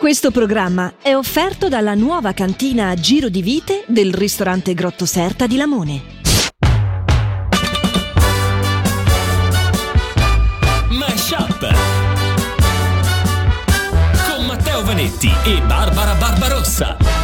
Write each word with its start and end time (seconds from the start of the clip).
Questo 0.00 0.30
programma 0.30 0.94
è 1.02 1.14
offerto 1.14 1.68
dalla 1.68 1.92
nuova 1.92 2.32
cantina 2.32 2.94
Giro 2.94 3.28
di 3.28 3.42
Vite 3.42 3.84
del 3.86 4.14
ristorante 4.14 4.72
Grotto 4.72 5.04
Serta 5.04 5.46
di 5.46 5.56
Lamone. 5.56 6.02
Mashup 10.88 11.74
con 14.26 14.46
Matteo 14.46 14.82
Vanetti 14.84 15.30
e 15.44 15.60
Barbara 15.66 16.14
Barbarossa. 16.14 17.19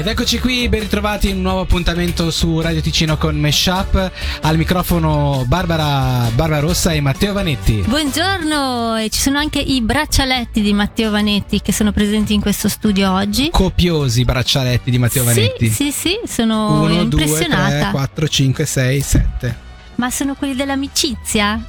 Ed 0.00 0.06
eccoci 0.06 0.38
qui, 0.38 0.66
ben 0.70 0.80
ritrovati 0.80 1.28
in 1.28 1.36
un 1.36 1.42
nuovo 1.42 1.60
appuntamento 1.60 2.30
su 2.30 2.58
Radio 2.62 2.80
Ticino 2.80 3.18
con 3.18 3.38
Meshup. 3.38 4.10
Al 4.40 4.56
microfono 4.56 5.44
Barbara 5.46 6.26
Barbarossa 6.34 6.92
e 6.92 7.02
Matteo 7.02 7.34
Vanetti. 7.34 7.84
Buongiorno, 7.86 8.96
e 8.96 9.10
ci 9.10 9.20
sono 9.20 9.36
anche 9.36 9.58
i 9.58 9.82
braccialetti 9.82 10.62
di 10.62 10.72
Matteo 10.72 11.10
Vanetti 11.10 11.60
che 11.60 11.74
sono 11.74 11.92
presenti 11.92 12.32
in 12.32 12.40
questo 12.40 12.70
studio 12.70 13.12
oggi. 13.12 13.50
Copiosi 13.50 14.24
braccialetti 14.24 14.90
di 14.90 14.96
Matteo 14.96 15.22
Vanetti. 15.22 15.68
Sì, 15.68 15.92
sì, 15.92 15.92
sì, 15.92 16.18
sono 16.24 16.80
1, 16.80 17.04
2, 17.04 17.22
impressionata. 17.22 17.68
3, 17.68 17.90
4, 17.90 18.28
5, 18.28 18.64
6, 18.64 19.00
7. 19.02 19.58
Ma 19.96 20.08
sono 20.10 20.34
quelli 20.34 20.54
dell'amicizia? 20.54 21.62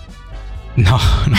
No, 0.73 0.99
no, 1.25 1.37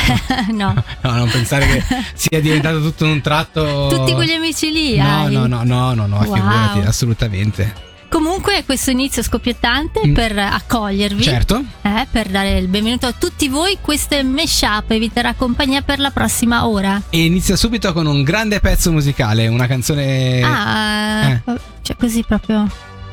no. 0.53 0.85
no, 1.01 1.11
non 1.13 1.31
pensare 1.31 1.67
che 1.67 1.83
sia 2.15 2.41
diventato 2.41 2.81
tutto 2.83 3.05
in 3.07 3.13
un 3.13 3.21
tratto. 3.21 3.89
Tutti 3.91 4.13
quegli 4.13 4.33
amici 4.33 4.71
lì 4.71 4.97
No, 4.97 5.23
hai? 5.25 5.33
no, 5.35 5.47
no, 5.47 5.63
no, 5.65 5.95
no, 5.95 6.07
no, 6.07 6.17
Wow. 6.19 6.35
figurati, 6.35 6.79
assolutamente. 6.81 7.91
Comunque 8.11 8.63
questo 8.67 8.91
inizio 8.91 9.23
scoppiettante 9.23 10.07
Mm. 10.07 10.13
per 10.13 10.37
accogliervi, 10.39 11.23
Certo. 11.23 11.65
eh, 11.81 12.07
per 12.11 12.29
dare 12.29 12.59
il 12.59 12.69
benvenuto 12.69 13.07
a 13.07 13.13
tutti 13.13 13.49
voi, 13.49 13.79
questo 13.81 14.15
è 14.17 14.23
Meshup 14.23 14.91
e 14.91 14.99
vi 14.99 15.11
terrà 15.11 15.33
compagnia 15.33 15.81
per 15.81 15.99
la 15.99 16.11
prossima 16.11 16.67
ora. 16.67 17.01
E 17.09 17.25
inizia 17.25 17.57
subito 17.57 17.91
con 17.95 18.05
un 18.05 18.23
grande 18.23 18.61
pezzo 18.61 18.93
musicale, 18.93 19.49
una 19.49 19.67
canzone. 19.67 20.43
Ah, 20.43 21.29
eh. 21.31 21.43
cioè 21.81 21.97
così 21.97 22.23
proprio. 22.23 22.69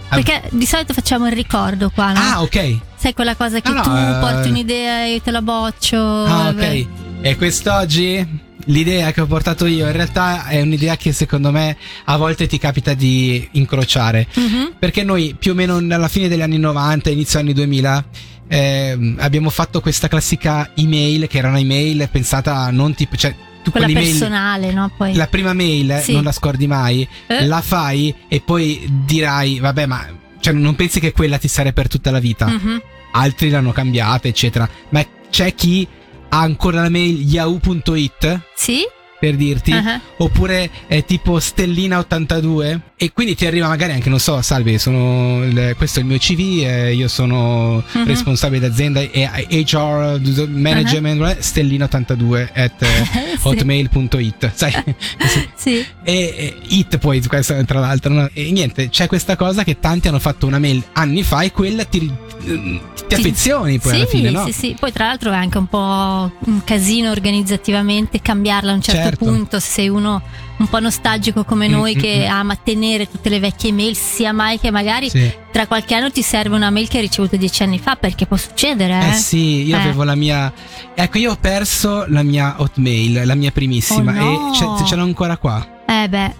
Perché 0.10 0.42
di 0.52 0.66
solito 0.66 0.92
facciamo 0.94 1.28
il 1.28 1.34
ricordo 1.34 1.90
qua, 1.92 2.12
no? 2.12 2.20
Ah, 2.20 2.42
ok. 2.42 2.78
Sai 3.00 3.14
quella 3.14 3.36
cosa 3.36 3.62
che 3.62 3.72
no, 3.72 3.82
tu 3.82 3.90
eh. 3.92 4.18
porti 4.20 4.50
un'idea 4.50 5.06
e 5.06 5.14
io 5.14 5.22
te 5.22 5.32
la 5.32 5.42
boccio. 5.42 5.98
Ah, 5.98 6.50
ok. 6.50 6.86
E 7.22 7.38
quest'oggi 7.38 8.48
l'idea 8.66 9.12
che 9.12 9.22
ho 9.22 9.26
portato 9.26 9.66
io 9.66 9.86
in 9.86 9.94
realtà 9.94 10.48
è 10.48 10.62
un'idea 10.62 10.98
che 10.98 11.14
secondo 11.14 11.50
me 11.50 11.78
a 12.06 12.18
volte 12.18 12.46
ti 12.48 12.58
capita 12.58 12.94
di 12.94 13.48
incrociare. 13.54 14.28
mhm. 14.34 14.74
Perché 14.78 15.04
noi 15.04 15.34
più 15.40 15.52
o 15.52 15.56
meno 15.56 15.78
alla 15.78 16.10
fine 16.10 16.28
degli 16.28 16.42
anni 16.42 16.58
90, 16.58 17.10
inizio 17.10 17.40
anni 17.40 17.54
2000, 17.54 18.04
ehm, 18.50 19.16
abbiamo 19.20 19.50
fatto 19.50 19.80
questa 19.80 20.08
classica 20.10 20.72
email 20.76 21.28
che 21.28 21.38
era 21.38 21.48
una 21.48 21.60
email 21.60 22.10
pensata 22.12 22.70
non 22.70 22.94
tipo... 22.96 23.16
Cioè, 23.16 23.34
tu 23.64 23.72
Quella 23.72 23.88
personale, 23.88 24.72
no? 24.74 24.92
Poi. 24.96 25.14
La 25.16 25.28
prima 25.28 25.54
mail 25.54 26.00
Sì. 26.02 26.14
non 26.14 26.24
la 26.24 26.32
scordi 26.32 26.66
mai, 26.68 27.08
Eh? 27.28 27.46
la 27.46 27.62
fai 27.62 28.14
e 28.28 28.42
poi 28.42 28.88
dirai, 29.06 29.60
vabbè, 29.60 29.86
ma 29.86 30.06
cioè, 30.40 30.54
non 30.54 30.76
pensi 30.76 31.00
che 31.00 31.12
quella 31.12 31.38
ti 31.38 31.48
sarà 31.48 31.72
per 31.72 31.88
tutta 31.88 32.12
la 32.12 32.20
vita? 32.20 32.48
Mhm. 32.48 32.82
altri 33.12 33.50
l'hanno 33.50 33.72
cambiata, 33.72 34.28
eccetera. 34.28 34.70
Ma 34.90 35.04
c'è 35.30 35.54
chi 35.56 35.88
ha 36.30 36.40
ancora 36.42 36.82
la 36.84 36.90
mail 36.90 37.20
yahoo.it 37.22 38.40
Sì? 38.56 38.82
Per 39.20 39.36
dirti, 39.36 39.72
Ah. 39.72 40.00
oppure 40.18 40.70
è 40.88 41.04
tipo 41.04 41.40
Stellina82 41.40 42.80
e 42.96 43.12
quindi 43.14 43.36
ti 43.36 43.46
arriva 43.46 43.68
magari 43.68 43.92
anche, 43.94 44.10
non 44.10 44.20
so, 44.20 44.42
salve, 44.42 44.78
sono 44.78 45.44
il- 45.44 45.74
questo 45.78 46.00
è 46.00 46.02
il 46.02 46.08
mio 46.08 46.18
CV, 46.18 46.64
eh, 46.64 46.94
io 46.94 47.08
sono 47.08 47.84
Mhm. 47.92 48.06
responsabile 48.06 48.68
d'azienda 48.68 49.00
e 49.02 49.30
HR 49.50 50.20
management 50.48 51.38
Stellina82 51.40 52.50
at 52.54 52.82
eh, 52.84 52.88
Sì. 53.38 53.48
hotmail.it, 53.48 54.52
sai? 54.54 54.74
Sì. 55.56 55.86
E, 56.04 56.14
e 56.36 56.58
it 56.70 56.98
poi 56.98 57.22
questo 57.26 57.54
tra 57.66 57.80
l'altro 57.80 58.14
no? 58.14 58.30
e 58.34 58.50
niente 58.52 58.88
c'è 58.90 59.08
questa 59.08 59.36
cosa 59.36 59.64
che 59.64 59.80
tanti 59.80 60.08
hanno 60.08 60.20
fatto 60.20 60.46
una 60.48 60.58
mail 60.60 60.82
anni 60.94 61.22
fa 61.24 61.42
e 61.42 61.52
quella 61.52 61.84
ti, 61.84 62.00
ti 62.42 62.80
Ti- 63.08 63.16
affezioni 63.16 63.78
poi 63.80 63.92
sì, 63.92 63.98
alla 63.98 64.06
fine 64.06 64.30
no? 64.30 64.46
sì, 64.46 64.52
sì. 64.54 64.76
Poi 64.80 64.92
tra 64.94 65.08
l'altro 65.08 65.32
è 65.32 65.36
anche 65.36 65.58
un 65.58 65.68
po' 65.68 66.32
un 66.46 66.64
casino 66.64 67.12
organizzativamente 67.12 68.22
cambiarla 68.22 68.72
a 68.72 68.76
un 68.76 68.82
certo 68.82 69.02
Certo. 69.02 69.09
Punto 69.18 69.60
se 69.60 69.70
sei 69.72 69.90
uno 69.90 70.22
un 70.58 70.68
po' 70.68 70.80
nostalgico 70.80 71.44
come 71.46 71.68
Mm, 71.68 71.72
noi 71.72 71.96
mm, 71.96 72.00
che 72.00 72.26
mm. 72.28 72.32
ama 72.32 72.56
tenere 72.56 73.10
tutte 73.10 73.30
le 73.30 73.40
vecchie 73.40 73.72
mail, 73.72 73.96
sia 73.96 74.34
mai 74.34 74.60
che 74.60 74.72
magari 74.72 75.10
Sì. 75.10 75.32
tra 75.52 75.68
qualche 75.68 75.96
anno 75.96 76.12
ti 76.12 76.22
serve 76.22 76.56
una 76.56 76.70
mail 76.70 76.88
che 76.90 76.98
hai 76.98 77.04
ricevuto 77.04 77.38
dieci 77.38 77.64
anni 77.64 77.80
fa 77.80 77.96
perché 77.96 78.26
può 78.26 78.36
succedere. 78.38 79.00
Eh 79.00 79.10
Eh, 79.10 79.14
sì, 79.14 79.64
io 79.66 79.78
Eh. 79.78 79.80
avevo 79.80 80.04
la 80.04 80.16
mia. 80.16 80.52
Ecco, 80.94 81.18
io 81.18 81.32
ho 81.32 81.38
perso 81.40 82.06
la 82.10 82.24
mia 82.24 82.56
hotmail, 82.58 83.22
la 83.26 83.36
mia 83.36 83.52
primissima. 83.52 84.12
Oh 84.12 84.16
no. 84.16 84.48
E 84.50 84.52
c'è- 84.58 84.86
ce 84.86 84.96
l'ho 84.96 85.04
ancora 85.04 85.38
qua. 85.38 85.66
Eh 85.88 86.08
beh, 86.10 86.36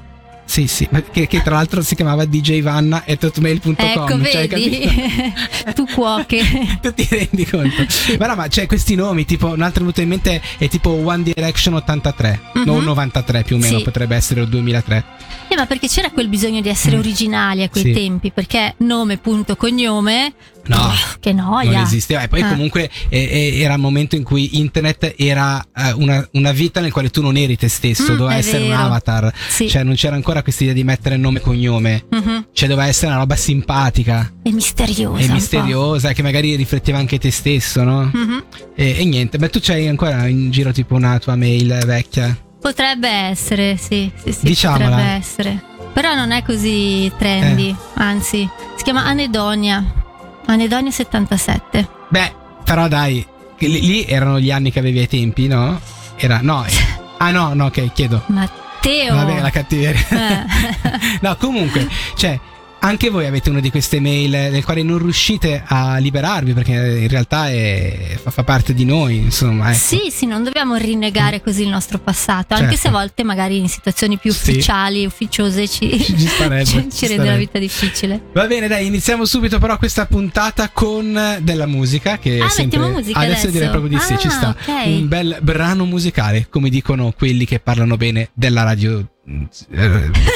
Sì, 0.50 0.66
sì, 0.66 0.90
che, 1.12 1.28
che 1.28 1.44
tra 1.44 1.54
l'altro 1.54 1.84
si 1.84 1.94
chiamava 1.94 2.26
djvanna 2.26 3.04
at 3.08 3.24
hotmail.com. 3.24 3.76
ecco, 3.78 4.08
cioè, 4.26 4.48
vedi? 4.48 4.80
capito? 4.80 5.74
tu 5.76 5.86
cuoche. 5.94 6.42
tu 6.82 6.92
ti 6.92 7.08
rendi 7.08 7.46
conto? 7.46 7.86
Ma 8.18 8.26
no, 8.26 8.36
ma 8.36 8.48
c'è 8.48 8.66
questi 8.66 8.96
nomi, 8.96 9.26
tipo, 9.26 9.46
un 9.46 9.62
altro 9.62 9.82
venuto 9.82 10.02
in 10.02 10.08
mente 10.10 10.42
è 10.58 10.68
tipo 10.68 10.90
One 10.90 11.22
Direction 11.22 11.76
83, 11.76 12.40
no 12.66 12.78
Mhm. 12.80 12.84
93 12.84 13.44
più 13.44 13.58
o 13.58 13.60
meno, 13.60 13.78
Sì. 13.78 13.84
potrebbe 13.84 14.16
essere 14.16 14.42
o 14.42 14.46
2003. 14.46 15.04
Eh, 15.50 15.56
ma 15.56 15.68
perché 15.68 15.88
c'era 15.88 16.10
quel 16.10 16.28
bisogno 16.28 16.62
di 16.62 16.70
essere 16.70 16.96
Mm. 16.96 17.00
originali 17.00 17.62
a 17.62 17.70
quei 17.70 17.84
Sì. 17.84 17.92
tempi? 17.92 18.32
Perché 18.32 18.74
nome, 18.78 19.18
punto, 19.18 19.56
cognome. 19.56 20.34
No, 20.76 20.88
pff, 20.90 21.18
che 21.20 21.34
noia. 21.34 21.72
Non 21.72 21.82
esisteva. 21.82 22.22
E 22.22 22.28
poi 22.28 22.42
Ah. 22.42 22.50
comunque 22.50 22.90
eh, 23.10 23.20
eh, 23.56 23.60
era 23.60 23.74
un 23.76 23.82
momento 23.82 24.16
in 24.16 24.24
cui 24.24 24.58
internet 24.60 25.16
era 25.18 25.62
eh, 25.76 25.92
una, 25.94 26.28
una 26.34 26.52
vita 26.52 26.80
nel 26.80 26.92
quale 26.92 27.10
tu 27.10 27.22
non 27.22 27.36
eri 27.38 27.58
te 27.58 27.68
stesso, 27.68 28.14
Mm, 28.14 28.18
doveva 28.18 28.36
essere 28.38 28.64
un 28.64 28.70
vero. 28.70 28.82
avatar. 28.84 29.34
Sì. 29.48 29.68
Cioè 29.70 29.84
non 29.84 29.96
c'era 29.96 30.16
ancora 30.16 30.42
questa 30.44 30.64
idea 30.64 30.76
di 30.76 30.84
mettere 30.84 31.18
nome 31.18 31.40
e 31.40 31.42
cognome. 31.42 32.06
Mhm. 32.10 32.48
Cioè 32.54 32.68
doveva 32.70 32.88
essere 32.88 33.08
una 33.08 33.18
roba 33.20 33.36
simpatica 33.36 34.32
È 34.44 34.50
misteriosa. 34.50 35.22
e 35.24 35.26
un 35.28 35.32
misteriosa 35.34 36.14
che 36.14 36.22
magari 36.22 36.56
rifletteva 36.56 36.98
anche 36.98 37.18
te 37.20 37.32
stesso, 37.32 37.84
no? 37.84 38.10
Mhm. 38.14 38.44
E, 38.76 38.96
e 39.00 39.06
niente, 39.06 39.38
beh 39.38 39.50
tu 39.50 39.60
c'hai 39.62 39.88
ancora 39.88 40.28
in 40.28 40.52
giro 40.52 40.72
tipo 40.72 40.96
una 40.96 41.18
tua 41.20 41.36
mail 41.36 41.82
vecchia. 41.86 42.38
Potrebbe 42.62 43.10
essere, 43.10 43.78
sì, 43.78 44.12
sì, 44.22 44.32
sì, 44.34 44.40
Diciamola. 44.46 44.90
potrebbe 44.90 45.10
essere. 45.12 45.64
Però 45.94 46.14
non 46.14 46.32
è 46.32 46.44
così 46.44 47.12
trendy, 47.18 47.70
Eh. 47.70 47.76
anzi, 47.96 48.48
si 48.76 48.84
chiama 48.84 49.06
Anedonia. 49.06 49.99
Anedonia 50.46 50.92
77. 50.92 51.88
Beh, 52.10 52.34
però 52.64 52.88
dai, 52.88 53.26
lì 53.58 54.06
erano 54.06 54.40
gli 54.40 54.52
anni 54.52 54.72
che 54.72 54.80
avevi 54.80 55.00
ai 55.00 55.08
tempi, 55.08 55.48
no? 55.48 55.80
Era 56.16 56.40
no. 56.42 56.66
eh. 56.66 56.98
Ah 57.22 57.32
no, 57.32 57.54
no, 57.54 57.66
ok, 57.66 57.92
chiedo. 57.92 58.24
Matteo. 58.28 59.14
Vabbè, 59.14 59.42
la 59.42 59.50
cattiveria. 59.50 60.08
Eh. 60.10 60.46
no, 61.20 61.36
comunque, 61.36 61.86
cioè, 62.16 62.40
anche 62.80 63.10
voi 63.10 63.26
avete 63.26 63.50
una 63.50 63.60
di 63.60 63.70
queste 63.70 64.00
mail 64.00 64.30
nel 64.32 64.64
quale 64.64 64.84
non 64.84 64.98
riuscite 65.00 65.62
a 65.66 65.98
liberarvi 65.98 66.54
perché 66.54 66.72
in 66.72 67.08
realtà 67.08 67.50
è- 67.50 68.18
fa, 68.24 68.44
parte 68.44 68.74
di 68.74 68.86
noi, 68.86 69.18
insomma. 69.18 69.70
Ecco. 69.72 69.78
Sì, 69.80 70.10
sì, 70.12 70.26
non 70.26 70.44
dobbiamo 70.44 70.76
rinnegare 70.76 71.42
così 71.42 71.64
il 71.64 71.70
nostro 71.70 72.00
passato, 72.00 72.54
anche 72.54 72.76
Certo. 72.76 72.82
se 72.82 72.88
a 72.88 72.92
volte 72.92 73.24
magari 73.24 73.58
in 73.58 73.68
situazioni 73.70 74.18
più 74.18 74.32
Sì. 74.32 74.50
ufficiali, 74.52 75.06
ufficiose 75.06 75.68
ci, 75.68 75.98
Ci 76.02 76.28
starebbe, 76.28 76.66
ci- 76.66 76.88
ci 76.90 76.92
ci 76.92 77.08
rende 77.08 77.26
la 77.30 77.36
vita 77.38 77.60
difficile. 77.60 78.22
Va 78.34 78.46
bene, 78.48 78.68
dai, 78.68 78.86
iniziamo 78.88 79.26
subito 79.26 79.60
però 79.60 79.78
questa 79.78 80.06
puntata 80.06 80.70
con 80.70 81.38
della 81.42 81.66
musica 81.66 82.18
che 82.18 82.40
Ah, 82.40 82.46
è 82.46 82.50
sempre 82.50 82.78
mettiamo 82.80 82.90
musica 83.00 83.20
adesso, 83.20 83.32
adesso? 83.34 83.52
direi 83.52 83.70
proprio 83.70 83.90
di 83.90 84.00
sì, 84.00 84.18
ci 84.18 84.28
Ah, 84.28 84.32
sta. 84.32 84.56
ok. 84.60 84.86
Un 84.86 85.08
bel 85.08 85.38
brano 85.42 85.86
musicale, 85.86 86.48
come 86.50 86.70
dicono 86.70 87.12
quelli 87.18 87.46
che 87.46 87.60
parlano 87.60 87.98
bene 87.98 88.30
della 88.34 88.64
radio 88.64 88.98
mm, 89.00 89.04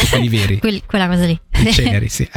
quelli 0.10 0.30
veri. 0.30 0.60
Quel- 0.60 0.84
quella 0.86 1.08
cosa 1.08 1.26
lì. 1.26 1.40
I 1.58 1.72
ceneri, 1.74 2.10
sì. 2.10 2.28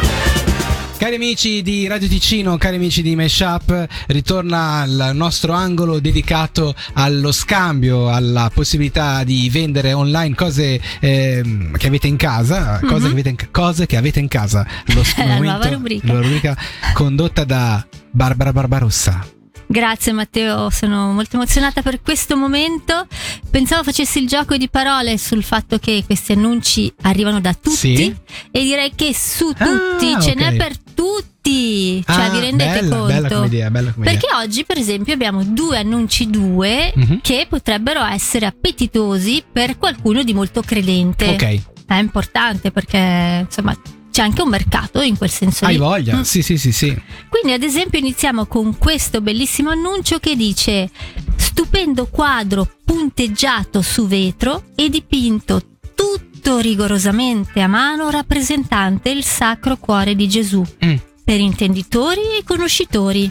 Cari 0.98 1.16
amici 1.16 1.60
di 1.60 1.86
Radio 1.86 2.08
Ticino, 2.08 2.56
cari 2.56 2.76
amici 2.76 3.02
di 3.02 3.14
Meshup, 3.14 3.86
ritorna 4.06 4.82
il 4.84 5.10
nostro 5.12 5.52
angolo 5.52 6.00
dedicato 6.00 6.74
allo 6.94 7.32
scambio, 7.32 8.08
alla 8.10 8.50
possibilità 8.52 9.22
di 9.22 9.50
vendere 9.50 9.92
online 9.92 10.34
cose 10.34 10.80
ehm, 11.00 11.76
che 11.76 11.86
avete 11.88 12.06
in 12.06 12.16
casa, 12.16 12.80
cose, 12.80 12.94
Mhm. 12.94 13.00
che 13.04 13.10
avete 13.10 13.28
in, 13.28 13.36
cose 13.50 13.84
che 13.86 13.96
avete 13.98 14.20
in 14.20 14.28
casa. 14.28 14.66
Lo 14.94 15.02
La 15.18 15.36
nuova 15.36 15.68
rubrica. 15.68 16.12
la 16.14 16.20
rubrica 16.22 16.56
condotta 16.94 17.44
da 17.44 17.86
Barbara 18.10 18.52
Barbarossa. 18.54 19.26
Grazie 19.68 20.12
Matteo, 20.12 20.70
sono 20.70 21.12
molto 21.12 21.36
emozionata 21.36 21.82
per 21.82 22.00
questo 22.00 22.36
momento. 22.36 23.06
Pensavo 23.50 23.82
facessi 23.82 24.20
il 24.20 24.28
gioco 24.28 24.56
di 24.56 24.68
parole 24.68 25.18
sul 25.18 25.42
fatto 25.42 25.78
che 25.78 26.04
questi 26.06 26.32
annunci 26.32 26.92
arrivano 27.02 27.40
da 27.40 27.52
tutti 27.52 27.76
Sì. 27.76 28.14
e 28.52 28.62
direi 28.62 28.92
che 28.94 29.12
su 29.14 29.52
tutti 29.52 30.12
Ah, 30.14 30.20
ce 30.20 30.30
ok. 30.30 30.36
n'è 30.36 30.56
per 30.56 30.78
tutti. 30.94 32.02
Cioè, 32.06 32.24
Ah, 32.24 32.30
vi 32.30 32.40
rendete 32.40 32.80
bella, 32.80 32.96
conto? 32.96 33.12
Bella 33.12 33.28
come 33.28 33.46
idea, 33.46 33.70
bella 33.70 33.92
come 33.92 34.04
Perché 34.04 34.26
oggi, 34.34 34.64
per 34.64 34.78
esempio, 34.78 35.12
abbiamo 35.14 35.44
due 35.44 35.78
annunci 35.78 36.28
due 36.28 36.92
Mhm. 36.94 37.20
che 37.22 37.46
potrebbero 37.48 38.04
essere 38.04 38.46
appetitosi 38.46 39.44
per 39.52 39.78
qualcuno 39.78 40.22
di 40.22 40.32
molto 40.34 40.62
credente. 40.62 41.24
idea. 41.24 41.50
Ok, 41.50 41.60
È 41.86 41.94
importante 41.94 42.72
perché, 42.72 43.44
insomma, 43.46 43.76
c'è 44.16 44.22
anche 44.22 44.40
un 44.40 44.48
mercato 44.48 45.02
in 45.02 45.18
quel 45.18 45.28
senso 45.28 45.66
hai 45.66 45.72
lì. 45.72 45.78
voglia? 45.78 46.16
Mm. 46.16 46.22
Sì, 46.22 46.40
sì, 46.40 46.56
sì, 46.56 46.72
sì. 46.72 46.98
Quindi, 47.28 47.52
ad 47.52 47.62
esempio, 47.62 47.98
iniziamo 47.98 48.46
con 48.46 48.78
questo 48.78 49.20
bellissimo 49.20 49.68
annuncio 49.68 50.18
che 50.20 50.34
dice: 50.34 50.88
Stupendo 51.36 52.06
quadro 52.06 52.66
punteggiato 52.82 53.82
su 53.82 54.06
vetro 54.06 54.68
e 54.74 54.88
dipinto 54.88 55.60
tutto 55.94 56.60
rigorosamente 56.60 57.60
a 57.60 57.66
mano 57.66 58.08
rappresentante 58.08 59.10
il 59.10 59.22
Sacro 59.22 59.76
Cuore 59.76 60.14
di 60.16 60.26
Gesù 60.28 60.64
Mm. 60.82 60.94
per 61.22 61.38
intenditori 61.38 62.20
e 62.38 62.42
conoscitori. 62.42 63.30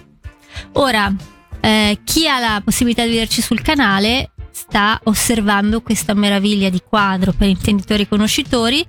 Ora, 0.73 1.11
eh, 1.61 1.97
chi 2.03 2.27
ha 2.27 2.37
la 2.37 2.61
possibilità 2.63 3.03
di 3.05 3.09
vederci 3.13 3.41
sul 3.41 3.61
canale 3.63 4.29
sta 4.51 4.99
osservando 5.05 5.81
questa 5.81 6.13
meraviglia 6.13 6.69
di 6.69 6.81
quadro 6.87 7.33
per 7.33 7.47
intenditori 7.47 8.03
e 8.03 8.07
conoscitori. 8.07 8.85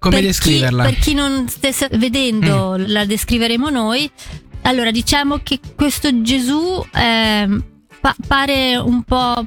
Come 0.00 0.14
Per 0.16 0.22
chi- 0.22 0.26
descriverla? 0.30 0.82
Mm. 0.82 0.86
per 0.86 0.98
chi 0.98 1.14
non 1.14 1.48
stesse 1.48 1.88
vedendo, 1.92 2.74
la 2.78 3.04
descriveremo 3.04 3.68
noi. 3.68 4.10
Allora, 4.62 4.90
diciamo 4.90 5.40
che 5.42 5.60
questo 5.76 6.22
Gesù 6.22 6.82
ehm, 6.92 7.62
pa- 8.00 8.16
pare 8.26 8.76
un 8.76 9.02
po' 9.04 9.46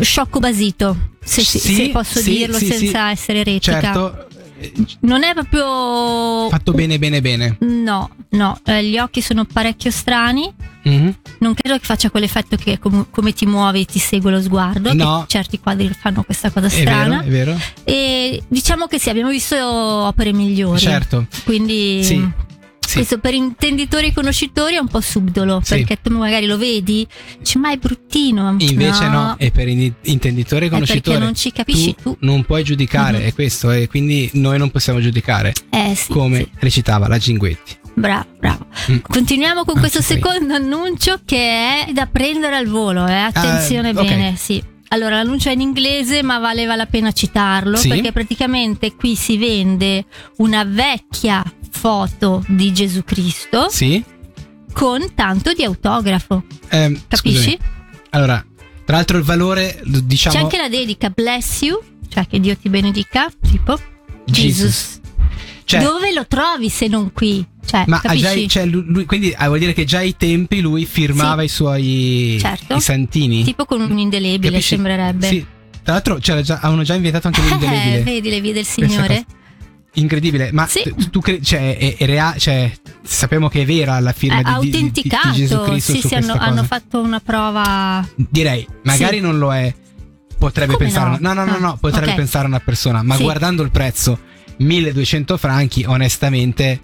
sciocco 0.00 0.38
basito, 0.40 1.12
se, 1.24 1.42
Sì, 1.42 1.58
se 1.58 1.88
posso 1.90 2.18
sì, 2.20 2.30
dirlo 2.30 2.58
sì, 2.58 2.66
senza 2.66 3.10
essere 3.10 3.42
retica. 3.44 3.80
Certo, 3.80 4.28
eh, 4.28 4.33
Non 5.00 5.22
è 5.24 5.32
proprio. 5.34 6.48
fatto 6.48 6.72
bene, 6.72 6.98
bene, 6.98 7.20
bene. 7.20 7.56
No, 7.60 8.10
no, 8.30 8.58
eh, 8.64 8.84
gli 8.84 8.98
occhi 8.98 9.20
sono 9.20 9.44
parecchio 9.44 9.90
strani. 9.90 10.52
Mhm. 10.84 11.16
Non 11.38 11.54
credo 11.54 11.78
che 11.78 11.84
faccia 11.84 12.10
quell'effetto 12.10 12.56
che 12.56 12.78
com- 12.78 13.06
come 13.10 13.32
ti 13.32 13.46
muovi 13.46 13.86
ti 13.86 13.98
segue 13.98 14.30
lo 14.30 14.40
sguardo. 14.42 14.92
No. 14.92 15.24
certi 15.28 15.58
quadri 15.58 15.88
fanno 15.98 16.22
questa 16.22 16.50
cosa 16.50 16.66
È 16.66 16.70
strana. 16.70 17.22
vero, 17.22 17.22
è 17.22 17.28
vero. 17.30 17.58
E 17.84 18.42
diciamo 18.48 18.86
che 18.86 18.98
sì, 18.98 19.08
abbiamo 19.08 19.30
visto 19.30 19.56
opere 19.56 20.32
migliori. 20.32 20.78
Certo. 20.78 21.26
Quindi 21.44 22.04
Sì, 22.04 22.28
sì. 22.94 22.98
questo 22.98 23.18
per 23.18 23.34
intenditori 23.34 24.08
e 24.08 24.12
conoscitori 24.12 24.74
è 24.74 24.78
un 24.78 24.88
po' 24.88 25.00
subdolo. 25.00 25.60
Sì. 25.62 25.74
Perché 25.76 25.98
tu 26.02 26.16
magari 26.16 26.46
lo 26.46 26.56
vedi, 26.58 27.06
dici 27.38 27.58
ma 27.58 27.70
è 27.70 27.76
bruttino. 27.76 28.54
Invece 28.58 29.08
no, 29.08 29.36
e 29.38 29.50
per 29.50 29.68
in- 29.68 29.92
intenditori 30.02 30.66
e 30.66 30.68
È 30.68 30.70
perché 30.70 30.84
conoscitori 30.86 31.18
non 31.18 31.34
ci 31.34 31.52
capisci 31.52 31.94
tu. 32.00 32.16
non 32.20 32.44
puoi 32.44 32.64
giudicare, 32.64 33.18
Mhm. 33.18 33.24
è 33.26 33.34
questo, 33.34 33.70
e 33.70 33.88
quindi 33.88 34.30
noi 34.34 34.58
non 34.58 34.70
possiamo 34.70 35.00
giudicare, 35.00 35.52
Eh 35.70 35.94
sì. 35.94 36.10
come 36.12 36.48
recitava 36.58 37.08
la 37.08 37.18
Ginguetti. 37.18 37.76
Bravo, 37.96 38.26
bravo. 38.40 38.66
Mm. 38.90 38.96
Continuiamo 39.08 39.64
con 39.64 39.76
Ah, 39.76 39.80
questo 39.80 40.02
secondo 40.02 40.52
annuncio 40.54 41.20
che 41.24 41.38
è 41.86 41.92
da 41.92 42.06
prendere 42.06 42.56
al 42.56 42.66
volo. 42.66 43.06
Eh. 43.06 43.12
Attenzione 43.12 43.90
Eh, 43.90 43.96
ok. 43.96 44.02
bene, 44.04 44.34
sì. 44.36 44.60
Allora, 44.88 45.16
l'annuncio 45.16 45.48
è 45.48 45.52
in 45.52 45.60
inglese, 45.60 46.22
ma 46.22 46.38
valeva 46.38 46.74
la 46.76 46.86
pena 46.86 47.10
citarlo 47.12 47.76
Sì. 47.76 47.88
perché 47.88 48.10
praticamente 48.12 48.94
qui 48.94 49.14
si 49.16 49.36
vende 49.38 50.04
una 50.38 50.64
vecchia 50.64 51.42
foto 51.84 52.42
di 52.48 52.72
Gesù 52.72 53.04
Cristo 53.04 53.68
Sì? 53.68 54.02
con 54.72 55.04
tanto 55.14 55.52
di 55.52 55.64
autografo. 55.64 56.42
Ehm, 56.70 56.98
Capisci? 57.08 57.38
scusami. 57.40 57.58
Allora, 58.10 58.42
tra 58.86 58.96
l'altro 58.96 59.18
il 59.18 59.22
valore, 59.22 59.82
diciamo... 59.84 60.34
C'è 60.34 60.40
anche 60.40 60.56
la 60.56 60.70
dedica 60.70 61.10
Bless 61.10 61.60
you, 61.60 61.78
cioè 62.08 62.26
che 62.26 62.40
Dio 62.40 62.56
ti 62.56 62.70
benedica, 62.70 63.30
tipo 63.50 63.78
Jesus. 64.24 64.98
Cioè, 65.64 65.82
Dove 65.82 66.10
lo 66.14 66.26
trovi 66.26 66.70
se 66.70 66.88
non 66.88 67.12
qui? 67.12 67.46
Cioè, 67.66 67.84
ma 67.86 68.00
già, 68.14 68.46
cioè, 68.48 68.64
lui, 68.64 69.04
quindi 69.04 69.34
ah, 69.36 69.46
vuol 69.48 69.58
dire 69.58 69.74
che 69.74 69.84
già 69.84 69.98
ai 69.98 70.16
tempi 70.16 70.60
lui 70.62 70.86
firmava 70.86 71.40
Sì. 71.40 71.44
i 71.44 71.48
suoi 71.48 72.38
Certo. 72.40 72.76
i 72.76 72.80
santini. 72.80 73.44
Tipo 73.44 73.66
con 73.66 73.82
un 73.82 73.98
indelebile, 73.98 74.52
Capisci? 74.52 74.74
sembrerebbe. 74.74 75.26
Sì. 75.26 75.46
Tra 75.82 75.92
l'altro 75.92 76.16
c'era 76.16 76.40
già- 76.40 76.56
avevano 76.56 76.82
già 76.82 76.94
inventato 76.94 77.26
anche 77.26 77.40
Eh, 77.44 77.44
l'indelebile. 77.44 78.02
vedi 78.02 78.30
le 78.30 78.40
vie 78.40 78.52
del 78.54 78.64
Signore? 78.64 79.24
Incredibile, 79.96 80.50
ma 80.52 80.66
Sì. 80.66 80.82
tu, 80.82 81.10
tu 81.10 81.20
cre- 81.20 81.40
cioè, 81.40 81.76
è, 81.78 81.96
è 81.96 82.04
rea- 82.06 82.34
cioè, 82.36 82.72
sappiamo 83.02 83.48
che 83.48 83.62
è 83.62 83.64
vera 83.64 84.00
la 84.00 84.12
firma 84.12 84.56
È 84.56 84.58
di, 84.60 84.70
di- 84.70 84.90
di-. 84.90 85.10
Gesù 85.32 85.62
Cristo 85.62 85.92
sì, 85.92 86.00
sì, 86.00 86.14
hanno, 86.16 86.34
hanno 86.34 86.64
fatto 86.64 87.00
una 87.00 87.20
prova. 87.20 88.06
Direi, 88.16 88.66
magari 88.82 89.16
Sì. 89.18 89.22
non 89.22 89.38
lo 89.38 89.54
è. 89.54 89.72
Potrebbe 90.36 90.72
Come 90.74 90.84
pensare. 90.86 91.18
no? 91.20 91.32
No, 91.32 91.44
no, 91.44 91.50
no, 91.50 91.58
no, 91.58 91.68
Ah, 91.72 91.76
potrebbe 91.80 92.10
ok. 92.10 92.16
pensare 92.16 92.46
una 92.46 92.58
persona, 92.60 93.02
ma 93.02 93.14
Sì. 93.16 93.22
guardando 93.22 93.62
il 93.62 93.70
prezzo 93.70 94.18
1200 94.58 95.36
franchi, 95.36 95.84
onestamente 95.86 96.80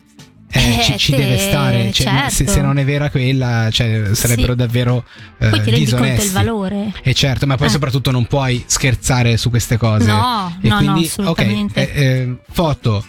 eh, 0.52 0.78
Eh, 0.78 0.82
ci, 0.82 0.98
ci 0.98 1.12
te- 1.12 1.18
deve 1.18 1.38
stare. 1.38 1.92
Cioè, 1.92 2.06
certo. 2.06 2.30
se, 2.30 2.46
se 2.46 2.60
non 2.60 2.78
è 2.78 2.84
vera 2.84 3.08
quella, 3.10 3.68
cioè, 3.70 4.14
sarebbero 4.14 4.52
Sì. 4.52 4.58
davvero 4.58 5.04
eh, 5.38 5.48
Poi 5.48 5.62
ti 5.62 5.70
disonesti. 5.72 6.24
del 6.24 6.30
valore. 6.32 6.92
E 7.02 7.14
certo, 7.14 7.46
ma 7.46 7.56
poi 7.56 7.68
Eh. 7.68 7.70
soprattutto 7.70 8.10
non 8.10 8.26
puoi 8.26 8.62
scherzare 8.66 9.36
su 9.36 9.48
queste 9.50 9.76
cose. 9.76 10.06
No, 10.06 10.56
e 10.60 10.68
no, 10.68 10.80
no, 10.80 10.80
quindi, 10.92 11.06
assolutamente. 11.06 11.80
ok, 11.82 11.88
eh, 11.88 12.02
eh, 12.02 12.36
foto, 12.50 13.04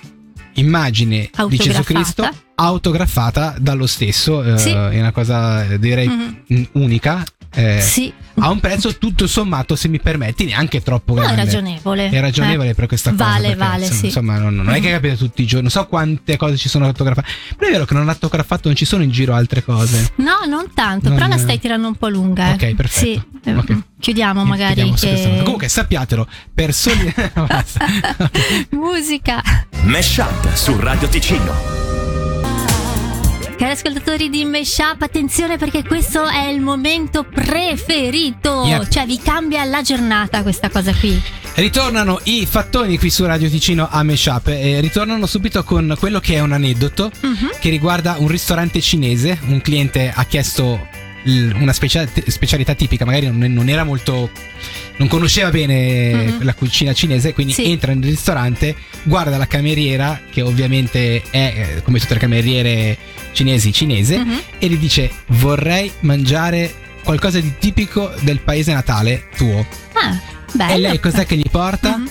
immagine 0.56 1.30
di 1.48 1.58
Gesù. 1.58 1.84
Cristo 1.84 2.30
autografata 2.56 3.56
dallo 3.60 3.88
stesso, 3.88 4.44
eh, 4.44 4.58
Sì. 4.58 4.70
è 4.70 5.00
una 5.00 5.12
cosa 5.12 5.66
eh, 5.66 5.80
direi 5.80 6.08
Mhm. 6.08 6.44
mm, 6.54 6.64
unica. 6.74 7.24
eh, 7.54 7.82
Sì, 7.82 8.14
a 8.40 8.50
un 8.50 8.60
prezzo 8.60 8.98
tutto 8.98 9.28
sommato, 9.28 9.76
se 9.76 9.88
mi 9.88 10.00
permetti, 10.00 10.46
neanche 10.46 10.82
troppo 10.82 11.14
no, 11.16 11.22
è 11.22 11.24
grande. 11.26 11.44
ragionevole. 11.44 12.10
È 12.10 12.20
ragionevole 12.20 12.70
Eh. 12.70 12.74
per 12.76 12.88
questa 12.88 13.12
cosa. 13.12 13.24
Vale, 13.24 13.42
perché, 13.50 13.56
vale, 13.58 13.80
insomma, 13.82 14.00
sì. 14.00 14.06
insomma, 14.06 14.38
non, 14.40 14.56
non 14.56 14.70
è 14.70 14.80
che 14.80 14.90
capita 14.92 15.16
tutti 15.16 15.42
i 15.42 15.46
giorni. 15.46 15.62
Non 15.64 15.72
so 15.72 15.86
quante 15.88 16.38
cose 16.38 16.58
ci 16.58 16.70
sono 16.70 16.86
autografate. 16.86 17.28
Però 17.58 17.70
è 17.70 17.74
vero 17.74 17.86
che 17.86 17.94
non 17.94 18.08
ha 18.08 18.12
autografato, 18.12 18.68
non 18.68 18.76
ci 18.78 18.86
sono 18.86 19.04
in 19.04 19.12
giro 19.12 19.34
altre 19.34 19.64
cose. 19.64 20.12
No, 20.16 20.40
non 20.48 20.72
tanto, 20.74 21.10
Non- 21.10 21.18
però 21.18 21.30
la 21.30 21.38
stai 21.38 21.60
tirando 21.60 21.88
un 21.88 21.96
po' 21.96 22.08
lunga. 22.10 22.50
eh. 22.50 22.54
Ok, 22.54 22.76
perfetto. 22.76 23.06
Sì, 23.06 23.22
eh, 23.50 23.56
Ok. 23.56 23.78
chiudiamo 24.00 24.44
magari. 24.46 24.92
Chiudiamo 24.94 24.96
che-. 25.38 25.42
Comunque 25.44 25.68
sappiatelo, 25.68 26.28
per 26.54 26.74
soli. 26.74 27.14
Basta. 27.34 27.86
Musica. 28.72 29.42
Mesh 29.84 30.18
Up 30.18 30.54
su 30.54 30.78
Radio 30.80 31.08
Ticino. 31.08 31.91
Cari 33.62 33.74
ascoltatori 33.74 34.32
di 34.32 34.44
Meshup, 34.44 35.04
attenzione 35.04 35.58
perché 35.58 35.84
questo 35.84 36.26
è 36.28 36.48
il 36.48 36.62
momento 36.62 37.24
preferito. 37.24 38.64
Yep. 38.66 38.88
Cioè, 38.88 39.06
vi 39.06 39.20
cambia 39.20 39.64
la 39.66 39.84
giornata 39.84 40.42
questa 40.42 40.68
cosa 40.72 40.92
qui. 40.96 41.22
Ritornano 41.54 42.20
i 42.24 42.48
fattoni 42.48 42.98
qui 42.98 43.12
su 43.12 43.24
Radio 43.24 43.52
Ticino 43.52 43.88
a 43.88 44.02
Meshup 44.02 44.48
e 44.48 44.80
ritornano 44.80 45.28
subito 45.28 45.64
con 45.64 45.96
quello 46.00 46.20
che 46.20 46.38
è 46.38 46.40
un 46.40 46.54
aneddoto 46.54 47.12
Mhm. 47.22 47.52
che 47.60 47.70
riguarda 47.70 48.16
un 48.18 48.30
ristorante 48.30 48.82
cinese. 48.82 49.38
Un 49.46 49.62
cliente 49.62 50.12
ha 50.12 50.24
chiesto 50.26 50.88
una 51.24 51.74
specia- 51.74 52.08
specialità 52.28 52.74
tipica, 52.74 53.06
magari 53.06 53.30
non, 53.32 53.70
era 53.70 53.84
molto. 53.84 54.30
non 54.98 55.08
conosceva 55.10 55.50
bene 55.50 56.14
Mhm. 56.14 56.44
la 56.44 56.54
cucina 56.54 56.94
cinese, 56.94 57.34
quindi 57.34 57.54
Sì. 57.54 57.72
entra 57.72 57.92
nel 57.94 58.04
ristorante, 58.04 58.76
guarda 59.04 59.38
la 59.38 59.48
cameriera, 59.48 60.22
che 60.30 60.42
ovviamente 60.44 61.24
è 61.32 61.74
eh, 61.78 61.82
come 61.84 61.98
tutte 62.00 62.14
le 62.16 62.20
cameriere 62.20 62.98
cinesi 63.32 63.74
cinese, 63.74 64.18
Mhm. 64.20 64.42
e 64.60 64.68
gli 64.68 64.78
dice: 64.78 65.10
Vorrei 65.28 65.92
mangiare 66.02 66.72
qualcosa 67.04 67.40
di 67.40 67.52
tipico 67.58 68.14
del 68.22 68.42
paese 68.42 68.74
natale 68.74 69.24
tuo. 69.36 69.66
Ah, 69.94 70.20
bello. 70.54 70.74
E 70.74 70.78
lei 70.78 71.00
cos'è 71.00 71.26
che 71.26 71.36
gli 71.36 71.50
porta? 71.50 71.98
Mhm. 71.98 72.10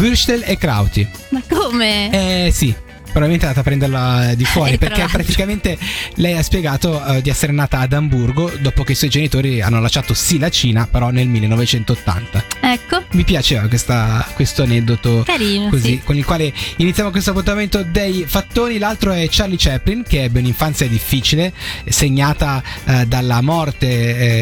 Würstel 0.00 0.42
e 0.46 0.56
Krauti. 0.56 1.06
Ma 1.30 1.42
come? 1.48 2.46
Eh 2.46 2.50
sì, 2.52 2.74
probabilmente 3.16 3.46
è 3.46 3.48
andata 3.48 3.60
a 3.60 3.62
prenderla 3.62 4.34
di 4.34 4.44
fuori 4.44 4.72
Eh, 4.72 4.76
tra 4.78 4.86
perché 4.88 5.00
l'altro. 5.02 5.18
praticamente 5.18 5.78
lei 6.16 6.36
ha 6.36 6.42
spiegato 6.42 7.02
eh, 7.06 7.22
di 7.22 7.30
essere 7.30 7.50
nata 7.52 7.78
ad 7.78 7.94
Amburgo 7.94 8.52
dopo 8.60 8.84
che 8.84 8.92
i 8.92 8.94
suoi 8.94 9.08
genitori 9.08 9.62
hanno 9.62 9.80
lasciato 9.80 10.12
sì 10.12 10.38
la 10.38 10.50
Cina, 10.50 10.86
però 10.86 11.08
nel 11.08 11.26
1980. 11.26 12.44
Ecco, 12.60 13.04
Mi 13.12 13.24
piaceva 13.24 13.66
questa- 13.68 14.26
questo 14.34 14.64
aneddoto 14.64 15.22
carino. 15.24 15.70
così, 15.70 15.82
sì. 15.92 16.00
con 16.04 16.16
il 16.16 16.24
quale 16.26 16.52
iniziamo 16.76 17.10
questo 17.10 17.30
appuntamento 17.30 17.82
dei 17.82 18.24
fattoni. 18.26 18.76
L'altro 18.78 19.12
è 19.12 19.26
Charlie 19.30 19.56
Chaplin, 19.58 20.02
che 20.06 20.24
ebbe 20.24 20.40
un'infanzia 20.40 20.86
difficile, 20.86 21.54
segnata 21.88 22.62
eh, 22.84 23.06
dalla 23.06 23.40
morte 23.40 23.86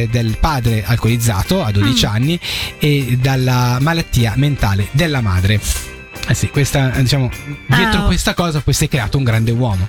eh, 0.02 0.08
del 0.10 0.36
padre 0.40 0.82
alcolizzato 0.84 1.62
a 1.62 1.70
12 1.70 2.06
Mm. 2.06 2.10
anni 2.10 2.40
e 2.80 3.18
dalla 3.20 3.78
malattia 3.80 4.32
mentale 4.36 4.88
della 4.90 5.20
madre. 5.20 5.60
Eh 6.26 6.32
sì, 6.34 6.48
questa, 6.48 6.88
diciamo, 6.88 7.30
dietro 7.66 8.00
Ah. 8.00 8.04
questa 8.06 8.32
cosa 8.32 8.60
poi 8.60 8.72
si 8.72 8.84
è 8.86 8.88
creato 8.88 9.18
un 9.18 9.24
grande 9.24 9.50
uomo. 9.50 9.88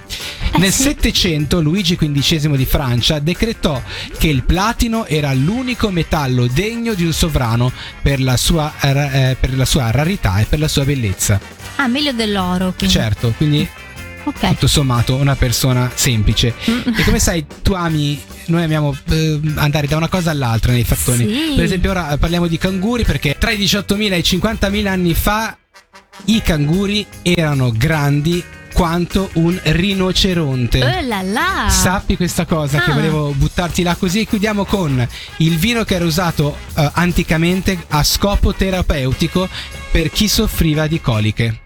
Eh 0.52 0.58
Nel 0.58 0.72
sì. 0.72 0.84
Settecento 0.84 1.62
Luigi 1.62 1.96
XV 1.96 2.56
di 2.56 2.66
Francia 2.66 3.20
decretò 3.20 3.82
che 4.18 4.28
il 4.28 4.44
platino 4.44 5.06
era 5.06 5.34
l'unico 5.34 5.90
metallo 5.92 6.48
degno 6.48 6.94
di 6.94 7.06
un 7.06 7.14
sovrano 7.14 7.72
per 8.02 8.20
la 8.22 8.36
sua, 8.36 8.74
eh, 8.82 9.38
per 9.40 9.56
la 9.56 9.66
sua 9.66 9.92
rarità 9.92 10.40
e 10.40 10.46
per 10.46 10.60
la 10.60 10.68
sua 10.68 10.84
bellezza. 10.84 11.40
Ah, 11.78 11.88
meglio 11.88 12.12
dell'oro. 12.12 12.74
Quindi. 12.78 12.94
Certo, 12.94 13.34
quindi 13.38 13.68
Ok. 14.26 14.48
tutto 14.50 14.68
sommato 14.68 15.16
una 15.16 15.36
persona 15.36 15.90
semplice. 15.94 16.54
Mm. 16.70 16.80
E 16.98 17.04
come 17.04 17.20
sai, 17.20 17.46
tu 17.62 17.72
ami, 17.74 18.22
noi 18.48 18.64
amiamo 18.64 18.94
eh, 19.10 19.40
andare 19.56 19.88
da 19.88 19.96
una 19.96 20.10
cosa 20.10 20.32
all'altra 20.32 20.74
nei 20.74 20.84
fattoni. 20.84 21.26
Sì. 21.28 21.54
Per 21.56 21.64
esempio, 21.64 21.92
ora 21.92 22.12
eh, 22.12 22.18
parliamo 22.18 22.48
di 22.48 22.58
canguri 22.58 23.04
perché 23.06 23.38
tra 23.40 23.52
i 23.52 23.58
18.000 23.58 24.12
e 24.14 24.18
i 24.18 24.22
50.000 24.22 24.88
anni 24.88 25.14
fa 25.14 25.58
i 26.26 26.42
canguri 26.42 27.06
erano 27.22 27.72
grandi 27.72 28.44
quanto 28.74 29.30
un 29.34 29.58
rinoceronte. 29.64 30.84
Oh 30.84 31.08
là 31.08 31.22
là. 31.22 31.68
Sappi 31.70 32.18
questa 32.18 32.46
cosa 32.46 32.80
che 32.82 32.92
Ah. 32.92 32.94
volevo 32.94 33.32
buttarti 33.34 33.84
là 33.84 33.96
così 33.96 34.22
e 34.22 34.26
chiudiamo 34.26 34.66
con 34.66 35.08
il 35.38 35.58
vino 35.58 35.84
che 35.86 35.96
era 35.96 36.04
usato 36.06 36.58
eh, 36.78 36.90
anticamente 36.94 37.78
a 37.90 38.04
scopo 38.04 38.54
terapeutico 38.54 39.48
per 39.92 40.10
chi 40.12 40.28
soffriva 40.28 40.88
di 40.88 41.00
coliche. 41.00 41.62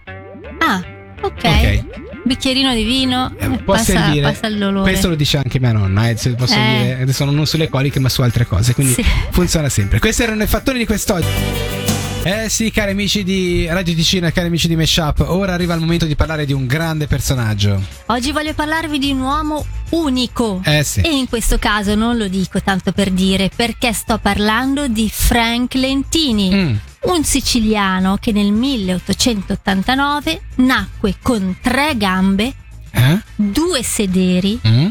Ah, 0.60 0.84
ok. 1.22 1.34
Ok. 1.44 1.84
Bicchierino 2.26 2.76
di 2.76 2.84
vino. 2.84 3.34
Eh, 3.40 3.48
può 3.64 3.74
passa, 3.74 3.94
servire. 3.94 4.32
passa 4.32 4.46
il 4.48 4.58
dolore. 4.60 4.88
Questo 4.92 5.10
lo 5.10 5.16
dice 5.16 5.38
anche 5.38 5.60
mia 5.60 5.72
nonna, 5.72 6.10
eh, 6.10 6.18
se 6.18 6.36
posso 6.36 6.54
Eh. 6.54 6.78
dire, 6.78 7.02
adesso 7.02 7.26
non 7.26 7.48
sulle 7.48 7.70
coliche 7.70 8.00
ma 8.00 8.10
su 8.10 8.22
altre 8.22 8.46
cose, 8.46 8.76
quindi 8.76 8.94
Sì. 8.94 9.06
funziona 9.32 9.68
sempre. 9.70 9.98
Questi 10.00 10.22
erano 10.22 10.44
i 10.44 10.48
fattori 10.48 10.78
di 10.78 10.86
quest'oggi. 10.86 11.79
Eh 12.22 12.50
sì, 12.50 12.70
cari 12.70 12.92
amici 12.92 13.24
di 13.24 13.66
Radio 13.68 13.96
Ticino 13.96 14.28
e 14.28 14.32
cari 14.34 14.48
amici 14.48 14.68
di 14.68 14.76
Meshup, 14.76 15.24
ora 15.28 15.54
arriva 15.54 15.74
il 15.74 15.80
momento 15.80 16.06
di 16.06 16.16
parlare 16.16 16.46
di 16.46 16.52
un 16.54 16.66
grande 16.68 17.08
personaggio. 17.08 17.82
Oggi 18.08 18.32
voglio 18.34 18.54
parlarvi 18.54 19.00
di 19.00 19.12
un 19.12 19.22
uomo 19.22 19.66
unico. 19.92 20.62
Eh 20.66 20.84
sì. 20.84 21.00
E 21.02 21.10
in 21.16 21.28
questo 21.30 21.58
caso 21.58 21.96
non 21.96 22.18
lo 22.18 22.28
dico 22.28 22.62
tanto 22.62 22.92
per 22.92 23.10
dire, 23.12 23.50
perché 23.56 23.94
sto 23.94 24.18
parlando 24.20 24.88
di 24.90 25.10
Frank 25.10 25.74
Lentini. 25.76 26.54
Mm. 26.54 26.76
Un 27.04 27.24
siciliano 27.24 28.18
che 28.20 28.34
nel 28.34 28.52
1889 28.52 30.42
nacque 30.56 31.16
con 31.22 31.58
tre 31.62 31.96
gambe, 31.96 32.54
Eh? 32.92 33.20
due 33.36 33.82
sederi 33.82 34.60
Mm? 34.68 34.88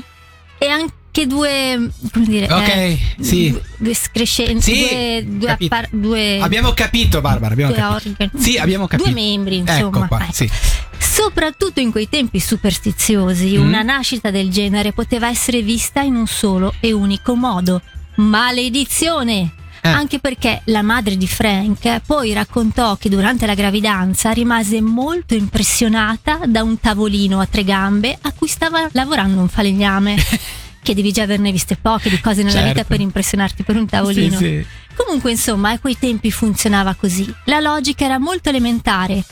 e 0.58 0.66
anche 0.68 0.92
due. 1.26 1.90
come 2.12 2.24
dire. 2.26 2.46
Ok, 2.52 2.68
eh, 2.68 2.98
sì. 3.20 3.50
Due, 3.50 3.62
due 3.78 3.94
screscenti. 3.94 4.60
Sì, 4.62 4.86
due. 4.88 5.24
due, 5.26 5.50
appar- 5.50 5.88
due 5.90 6.38
Abbiamo 6.40 6.72
capito, 6.72 7.20
Barbara, 7.20 7.52
abbiamo 7.52 7.72
capito. 7.72 8.30
Sì, 8.38 8.56
abbiamo 8.56 8.86
capito. 8.86 9.08
Due 9.10 9.20
membri, 9.20 9.56
insomma. 9.58 9.78
Ecco 9.98 10.06
qua, 10.06 10.22
Ecco. 10.22 10.32
sì. 10.32 10.50
Soprattutto 10.98 11.80
in 11.80 11.90
quei 11.90 12.08
tempi 12.08 12.38
superstiziosi, 12.40 13.56
Mm. 13.58 13.66
una 13.66 13.82
nascita 13.82 14.30
del 14.30 14.50
genere 14.50 14.92
poteva 14.92 15.28
essere 15.28 15.62
vista 15.62 16.00
in 16.00 16.14
un 16.14 16.26
solo 16.26 16.74
e 16.80 16.92
unico 16.92 17.34
modo: 17.34 17.80
maledizione. 18.16 19.52
Eh. 19.80 19.88
Anche 19.88 20.18
perché 20.18 20.60
la 20.64 20.82
madre 20.82 21.16
di 21.16 21.28
Frank 21.28 22.00
poi 22.04 22.32
raccontò 22.32 22.96
che 22.96 23.08
durante 23.08 23.46
la 23.46 23.54
gravidanza 23.54 24.32
rimase 24.32 24.80
molto 24.80 25.34
impressionata 25.34 26.40
da 26.46 26.64
un 26.64 26.80
tavolino 26.80 27.38
a 27.38 27.46
tre 27.46 27.62
gambe 27.62 28.18
a 28.20 28.32
cui 28.32 28.48
stava 28.48 28.88
lavorando 28.92 29.40
un 29.40 29.48
falegname. 29.48 30.16
che 30.88 30.94
devi 30.94 31.12
già 31.12 31.24
averne 31.24 31.52
viste 31.52 31.76
poche 31.76 32.08
di 32.08 32.18
cose 32.18 32.42
nella 32.42 32.52
Certo. 32.60 32.68
vita 32.68 32.84
per 32.84 33.00
impressionarti 33.00 33.62
per 33.62 33.76
un 33.76 33.86
tavolino. 33.86 34.38
Sì, 34.38 34.44
sì. 34.44 34.66
Comunque, 34.96 35.30
insomma, 35.32 35.72
a 35.72 35.78
quei 35.78 35.98
tempi 35.98 36.30
funzionava 36.30 36.94
così. 36.94 37.30
La 37.44 37.60
logica 37.60 38.06
era 38.06 38.18
molto 38.18 38.48
elementare. 38.48 39.22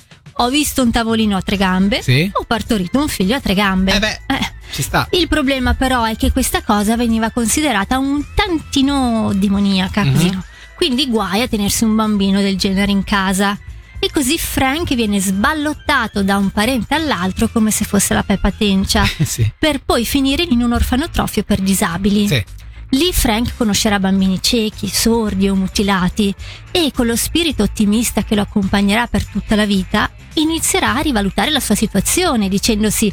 Ho 0.41 0.51
visto 0.51 0.83
un 0.83 0.91
tavolino 0.91 1.35
a 1.35 1.41
tre 1.41 1.57
gambe, 1.57 2.03
Sì. 2.03 2.31
ho 2.31 2.45
partorito 2.45 2.99
un 3.01 3.09
figlio 3.09 3.37
a 3.37 3.41
tre 3.41 3.55
gambe. 3.55 3.95
Eh 3.95 3.99
beh, 3.99 4.21
Eh, 4.27 4.53
ci 4.71 4.83
sta. 4.83 5.09
Il 5.13 5.29
problema 5.29 5.73
però 5.73 6.05
è 6.05 6.15
che 6.15 6.31
questa 6.31 6.63
cosa 6.63 6.95
veniva 6.95 7.31
considerata 7.31 7.97
un 7.97 8.23
tantino 8.35 9.33
demoniaca, 9.35 10.05
Mhm. 10.05 10.13
così, 10.13 10.31
no? 10.31 10.45
Quindi 10.77 11.09
guai 11.09 11.41
a 11.41 11.49
tenersi 11.49 11.85
un 11.85 11.95
bambino 11.97 12.43
del 12.43 12.59
genere 12.59 12.91
in 12.93 13.03
casa. 13.03 13.59
E 13.99 14.11
così 14.13 14.39
Frank 14.39 14.95
viene 14.95 15.21
sballottato 15.21 16.23
da 16.23 16.37
un 16.37 16.51
parente 16.51 16.95
all'altro 16.95 17.49
come 17.49 17.71
se 17.71 17.85
fosse 17.85 18.15
la 18.15 18.23
Peppa 18.23 18.51
Tencia, 18.51 19.05
sì. 19.25 19.51
per 19.59 19.83
poi 19.83 20.05
finire 20.05 20.43
in 20.43 20.63
un 20.63 20.73
orfanotrofio 20.73 21.43
per 21.43 21.61
disabili. 21.61 22.29
Sì. 22.29 22.45
Lì 22.91 23.11
Frank 23.13 23.57
conoscerà 23.57 23.99
bambini 23.99 24.41
ciechi, 24.41 24.89
sordi 24.89 25.49
o 25.49 25.57
mutilati 25.57 26.33
e 26.71 26.93
con 26.95 27.07
lo 27.07 27.17
spirito 27.17 27.65
ottimista 27.65 28.23
che 28.23 28.37
lo 28.37 28.43
accompagnerà 28.43 29.09
per 29.09 29.25
tutta 29.25 29.57
la 29.57 29.67
vita 29.67 30.09
inizierà 30.35 30.95
a 30.95 31.01
rivalutare 31.01 31.51
la 31.51 31.59
sua 31.59 31.75
situazione 31.75 32.49
dicendosi 32.49 33.13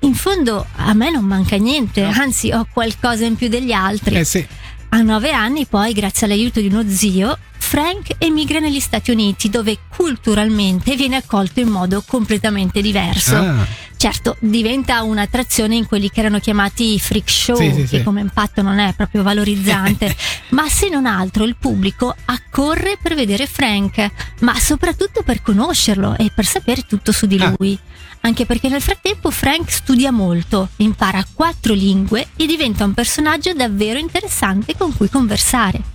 in 0.00 0.14
fondo 0.14 0.66
a 0.74 0.92
me 0.94 1.10
non 1.10 1.24
manca 1.24 1.56
niente, 1.56 2.02
anzi 2.02 2.50
ho 2.50 2.66
qualcosa 2.72 3.24
in 3.24 3.36
più 3.36 3.48
degli 3.48 3.72
altri. 3.72 4.16
Eh 4.16 4.24
sì. 4.24 4.44
A 4.88 5.00
nove 5.00 5.30
anni 5.30 5.64
poi, 5.64 5.92
grazie 5.92 6.26
all'aiuto 6.26 6.60
di 6.60 6.66
uno 6.66 6.84
zio, 6.88 7.38
Frank 7.72 8.16
emigra 8.18 8.58
negli 8.58 8.80
Stati 8.80 9.12
Uniti 9.12 9.48
dove 9.48 9.78
culturalmente 9.96 10.94
viene 10.94 11.16
accolto 11.16 11.60
in 11.60 11.68
modo 11.68 12.04
completamente 12.06 12.82
diverso. 12.82 13.34
Ah, 13.34 13.66
Certo, 13.96 14.36
diventa 14.40 15.02
un'attrazione 15.02 15.74
in 15.76 15.86
quelli 15.86 16.10
che 16.10 16.20
erano 16.20 16.38
chiamati 16.38 16.98
freak 17.00 17.30
show, 17.30 17.56
Sì, 17.56 17.70
sì, 17.72 17.80
che 17.86 17.98
sì. 17.98 18.02
come 18.02 18.20
impatto 18.20 18.60
non 18.60 18.78
è 18.78 18.92
proprio 18.94 19.22
valorizzante, 19.22 20.14
ma 20.50 20.68
se 20.68 20.90
non 20.90 21.06
altro 21.06 21.44
il 21.44 21.56
pubblico 21.58 22.14
accorre 22.26 22.98
per 23.00 23.14
vedere 23.14 23.46
Frank, 23.46 24.10
ma 24.40 24.54
soprattutto 24.60 25.22
per 25.22 25.40
conoscerlo 25.40 26.14
e 26.18 26.30
per 26.34 26.44
sapere 26.44 26.82
tutto 26.86 27.10
su 27.10 27.24
di 27.24 27.38
Ah. 27.40 27.54
lui. 27.56 27.78
Anche 28.20 28.44
perché 28.44 28.68
nel 28.68 28.82
frattempo 28.82 29.30
Frank 29.30 29.70
studia 29.72 30.12
molto, 30.12 30.68
impara 30.76 31.24
quattro 31.32 31.72
lingue 31.72 32.28
e 32.36 32.44
diventa 32.44 32.84
un 32.84 32.92
personaggio 32.92 33.54
davvero 33.54 33.98
interessante 33.98 34.76
con 34.76 34.94
cui 34.94 35.08
conversare. 35.08 35.91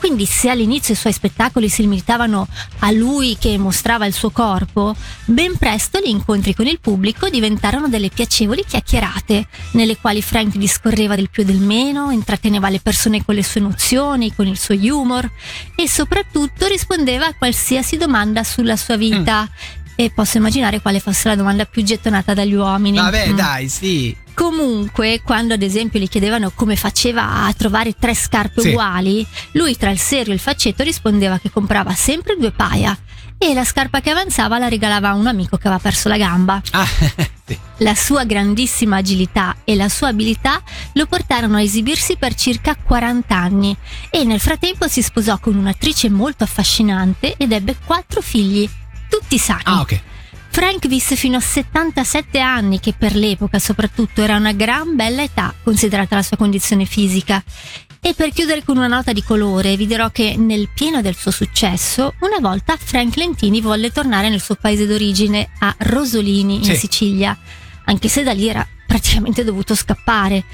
Quindi 0.00 0.24
se 0.24 0.48
all'inizio 0.48 0.94
i 0.94 0.96
suoi 0.96 1.12
spettacoli 1.12 1.68
si 1.68 1.82
limitavano 1.82 2.48
a 2.78 2.90
lui 2.90 3.36
che 3.38 3.58
mostrava 3.58 4.06
il 4.06 4.14
suo 4.14 4.30
corpo, 4.30 4.96
ben 5.26 5.58
presto 5.58 6.00
gli 6.00 6.08
incontri 6.08 6.54
con 6.54 6.66
il 6.66 6.80
pubblico 6.80 7.28
diventarono 7.28 7.86
delle 7.86 8.08
piacevoli 8.08 8.64
chiacchierate, 8.66 9.46
nelle 9.72 9.98
quali 9.98 10.22
Frank 10.22 10.56
discorreva 10.56 11.16
del 11.16 11.28
più 11.28 11.42
e 11.42 11.46
del 11.46 11.58
meno, 11.58 12.10
intratteneva 12.12 12.70
le 12.70 12.80
persone 12.80 13.22
con 13.22 13.34
le 13.34 13.44
sue 13.44 13.60
nozioni, 13.60 14.34
con 14.34 14.46
il 14.46 14.58
suo 14.58 14.74
humor 14.74 15.30
e 15.76 15.86
soprattutto 15.86 16.66
rispondeva 16.66 17.26
a 17.26 17.34
qualsiasi 17.34 17.98
domanda 17.98 18.42
sulla 18.42 18.76
sua 18.76 18.96
vita. 18.96 19.46
E 20.00 20.10
posso 20.14 20.38
immaginare 20.38 20.80
quale 20.80 20.98
fosse 20.98 21.28
la 21.28 21.36
domanda 21.36 21.66
più 21.66 21.82
gettonata 21.82 22.32
dagli 22.32 22.54
uomini. 22.54 22.96
Vabbè, 22.96 23.32
Mm. 23.32 23.36
dai, 23.36 23.68
sì. 23.68 24.16
Comunque, 24.32 25.20
quando 25.22 25.52
ad 25.52 25.60
esempio 25.60 26.00
gli 26.00 26.08
chiedevano 26.08 26.50
come 26.54 26.74
faceva 26.74 27.44
a 27.44 27.52
trovare 27.52 27.94
tre 27.98 28.14
scarpe 28.14 28.62
Sì. 28.62 28.68
uguali, 28.68 29.26
lui 29.52 29.76
tra 29.76 29.90
il 29.90 29.98
serio 29.98 30.32
e 30.32 30.36
il 30.36 30.40
faccetto 30.40 30.82
rispondeva 30.82 31.38
che 31.38 31.50
comprava 31.50 31.92
sempre 31.92 32.36
due 32.38 32.50
paia 32.50 32.96
e 33.36 33.52
la 33.52 33.64
scarpa 33.64 34.00
che 34.00 34.08
avanzava 34.08 34.56
la 34.58 34.68
regalava 34.68 35.10
a 35.10 35.14
un 35.14 35.26
amico 35.26 35.58
che 35.58 35.66
aveva 35.66 35.82
perso 35.82 36.08
la 36.08 36.16
gamba. 36.16 36.62
Ah, 36.70 36.86
sì. 37.46 37.58
La 37.78 37.94
sua 37.94 38.24
grandissima 38.24 38.96
agilità 38.96 39.56
e 39.64 39.74
la 39.74 39.90
sua 39.90 40.08
abilità 40.08 40.62
lo 40.94 41.04
portarono 41.04 41.56
a 41.56 41.62
esibirsi 41.62 42.16
per 42.16 42.34
circa 42.34 42.74
40 42.74 43.36
anni 43.36 43.76
e 44.08 44.24
nel 44.24 44.40
frattempo 44.40 44.88
si 44.88 45.02
sposò 45.02 45.38
con 45.38 45.56
un'attrice 45.56 46.08
molto 46.08 46.44
affascinante 46.44 47.34
ed 47.36 47.52
ebbe 47.52 47.76
quattro 47.84 48.22
figli, 48.22 48.66
tutti 49.10 49.36
sani. 49.36 49.62
Ah, 49.64 49.80
ok. 49.80 50.00
Frank 50.52 50.88
visse 50.88 51.14
fino 51.14 51.36
a 51.36 51.40
77 51.40 52.40
anni, 52.40 52.80
che 52.80 52.94
per 52.96 53.14
l'epoca 53.14 53.58
soprattutto 53.58 54.22
era 54.22 54.36
una 54.36 54.52
gran 54.52 54.96
bella 54.96 55.22
età, 55.22 55.54
considerata 55.62 56.16
la 56.16 56.22
sua 56.22 56.36
condizione 56.36 56.86
fisica. 56.86 57.42
E 58.02 58.14
per 58.14 58.30
chiudere 58.30 58.64
con 58.64 58.78
una 58.78 58.86
nota 58.86 59.12
di 59.12 59.22
colore, 59.22 59.76
vi 59.76 59.86
dirò 59.86 60.08
che 60.08 60.34
nel 60.38 60.70
pieno 60.74 61.02
del 61.02 61.14
suo 61.14 61.30
successo, 61.30 62.14
una 62.20 62.38
volta 62.40 62.76
Frank 62.78 63.16
Lentini 63.16 63.60
volle 63.60 63.92
tornare 63.92 64.30
nel 64.30 64.40
suo 64.40 64.54
paese 64.54 64.86
d'origine, 64.86 65.50
a 65.58 65.74
Rosolini, 65.78 66.56
in 66.56 66.64
Sì. 66.64 66.76
Sicilia, 66.76 67.36
anche 67.84 68.08
se 68.08 68.22
da 68.22 68.32
lì 68.32 68.48
era 68.48 68.66
praticamente 68.86 69.44
dovuto 69.44 69.74
scappare. 69.74 70.44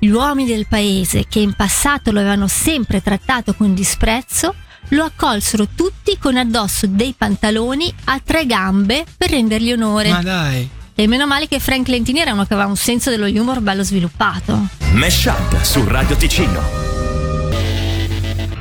Gli 0.00 0.08
uomini 0.08 0.48
del 0.48 0.66
paese, 0.66 1.26
che 1.28 1.40
in 1.40 1.52
passato 1.54 2.10
lo 2.10 2.20
avevano 2.20 2.48
sempre 2.48 3.02
trattato 3.02 3.52
con 3.54 3.74
disprezzo, 3.74 4.54
lo 4.88 5.04
accolsero 5.04 5.68
tutti 5.74 6.16
con 6.18 6.36
addosso 6.36 6.86
dei 6.86 7.14
pantaloni 7.16 7.92
a 8.04 8.20
tre 8.24 8.46
gambe 8.46 9.04
per 9.16 9.30
rendergli 9.30 9.72
onore. 9.72 10.10
Ma 10.10 10.22
dai. 10.22 10.68
E 10.94 11.06
meno 11.06 11.26
male 11.26 11.46
che 11.46 11.60
Frank 11.60 11.88
Lentini 11.88 12.20
era 12.20 12.32
uno 12.32 12.44
che 12.44 12.54
aveva 12.54 12.68
un 12.68 12.76
senso 12.76 13.10
dello 13.10 13.26
humor 13.26 13.60
bello 13.60 13.84
sviluppato. 13.84 14.66
Mesh 14.92 15.26
Up 15.26 15.62
su 15.62 15.84
Radio 15.86 16.16
Ticino. 16.16 16.60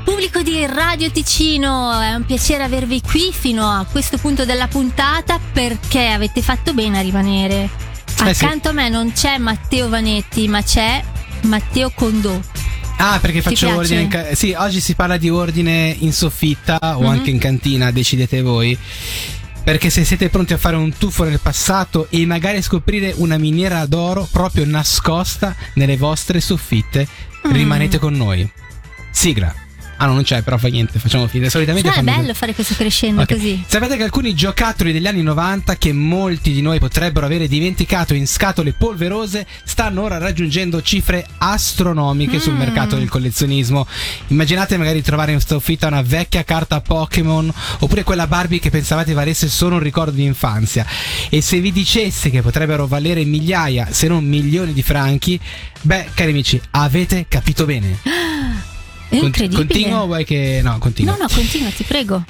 Pubblico 0.03 0.41
di 0.41 0.65
Radio 0.65 1.10
Ticino, 1.10 2.00
è 2.00 2.13
un 2.13 2.25
piacere 2.25 2.63
avervi 2.63 3.01
qui 3.01 3.31
fino 3.31 3.67
a 3.67 3.86
questo 3.89 4.17
punto 4.17 4.46
della 4.46 4.67
puntata 4.67 5.39
perché 5.51 6.10
avete 6.10 6.41
fatto 6.41 6.74
bene 6.74 7.00
a 7.00 7.01
rimanere. 7.01 7.69
Eh 8.24 8.34
sì. 8.34 8.43
Accanto 8.43 8.69
a 8.69 8.72
me 8.72 8.89
non 8.89 9.13
c'è 9.13 9.38
Matteo 9.38 9.89
Vanetti, 9.89 10.48
ma 10.48 10.62
c'è 10.62 11.03
Matteo 11.41 11.91
Condò. 11.93 12.39
Ah, 12.98 13.20
perché 13.20 13.42
faccio 13.42 13.75
ordine 13.75 14.01
in 14.01 14.08
ca- 14.10 14.34
Sì, 14.36 14.54
oggi 14.58 14.80
si 14.80 14.96
parla 14.96 15.18
di 15.18 15.30
ordine 15.30 15.96
in 16.00 16.12
soffitta 16.13 16.80
o 16.98 17.01
Mhm. 17.01 17.08
anche 17.08 17.30
in 17.30 17.38
cantina, 17.39 17.92
decidete 17.92 18.42
voi. 18.42 18.77
Perché 19.63 19.89
se 19.89 20.04
siete 20.06 20.30
pronti 20.30 20.54
a 20.54 20.58
fare 20.58 20.77
un 20.77 20.94
tuffo 20.98 21.24
nel 21.25 21.39
passato 21.42 22.08
e 22.10 22.25
magari 22.25 22.62
scoprire 22.62 23.13
una 23.18 23.38
miniera 23.38 23.86
d'oro 23.86 24.27
proprio 24.32 24.66
nascosta 24.66 25.56
nelle 25.74 25.98
vostre 25.98 26.39
soffitte, 26.39 27.06
Mm. 27.48 27.51
rimanete 27.51 28.00
con 28.00 28.13
noi. 28.13 28.50
Sigla. 29.12 29.54
Ah, 29.98 30.06
no, 30.06 30.13
non 30.13 30.24
c'è, 30.24 30.42
però 30.44 30.58
fa 30.58 30.68
niente, 30.68 31.00
facciamo 31.00 31.27
finta. 31.27 31.50
Solitamente 31.50 31.88
No, 31.89 31.94
è 31.94 31.98
fanno- 31.98 32.16
bello 32.18 32.34
fare 32.34 32.54
questo 32.54 32.75
crescendo 32.75 33.22
Ok. 33.24 33.34
così. 33.34 33.63
Sapete 33.68 33.98
che 33.98 34.04
alcuni 34.04 34.34
giocattoli 34.36 34.92
degli 34.94 35.08
anni 35.08 35.24
90 35.24 35.75
che 35.77 35.92
molti 35.92 36.51
di 36.54 36.62
noi 36.62 36.80
potrebbero 36.80 37.25
avere 37.25 37.48
dimenticato 37.48 38.13
in 38.13 38.27
scatole 38.27 38.74
polverose 38.74 39.46
stanno 39.63 40.04
ora 40.04 40.18
raggiungendo 40.18 40.82
cifre 40.82 41.25
astronomiche 41.38 42.39
sul 42.39 42.54
Mm. 42.54 42.58
mercato 42.58 42.96
del 42.96 43.10
collezionismo. 43.10 43.88
Immaginate 44.27 44.77
magari 44.77 45.01
trovare 45.01 45.32
in 45.32 45.39
stoffitta 45.39 45.88
una 45.88 46.01
vecchia 46.01 46.44
carta 46.44 46.80
Pokémon 46.82 47.51
oppure 47.80 48.04
quella 48.04 48.27
Barbie 48.27 48.60
che 48.60 48.70
pensavate 48.70 49.13
valesse 49.13 49.48
solo 49.50 49.75
un 49.75 49.82
ricordo 49.82 50.12
di 50.12 50.24
infanzia. 50.24 50.86
E 51.30 51.42
se 51.42 51.60
vi 51.60 51.72
dicesse 51.72 52.30
che 52.30 52.42
potrebbero 52.42 52.88
valere 52.88 53.24
migliaia, 53.25 53.88
se 53.92 54.08
non 54.08 54.24
milioni 54.25 54.74
di 54.74 54.84
franchi, 54.84 55.39
beh, 55.82 56.10
cari 56.13 56.32
amici, 56.32 56.62
avete 56.72 57.25
capito 57.27 57.66
bene. 57.66 57.98
Incredibile. 59.26 59.66
Continuo 59.68 60.06
vuoi 60.06 60.26
che... 60.26 60.60
No, 60.64 60.78
continuo. 60.80 61.14
No, 61.16 61.22
no, 61.24 61.28
continua, 61.34 61.70
ti 61.70 61.84
prego. 61.84 62.24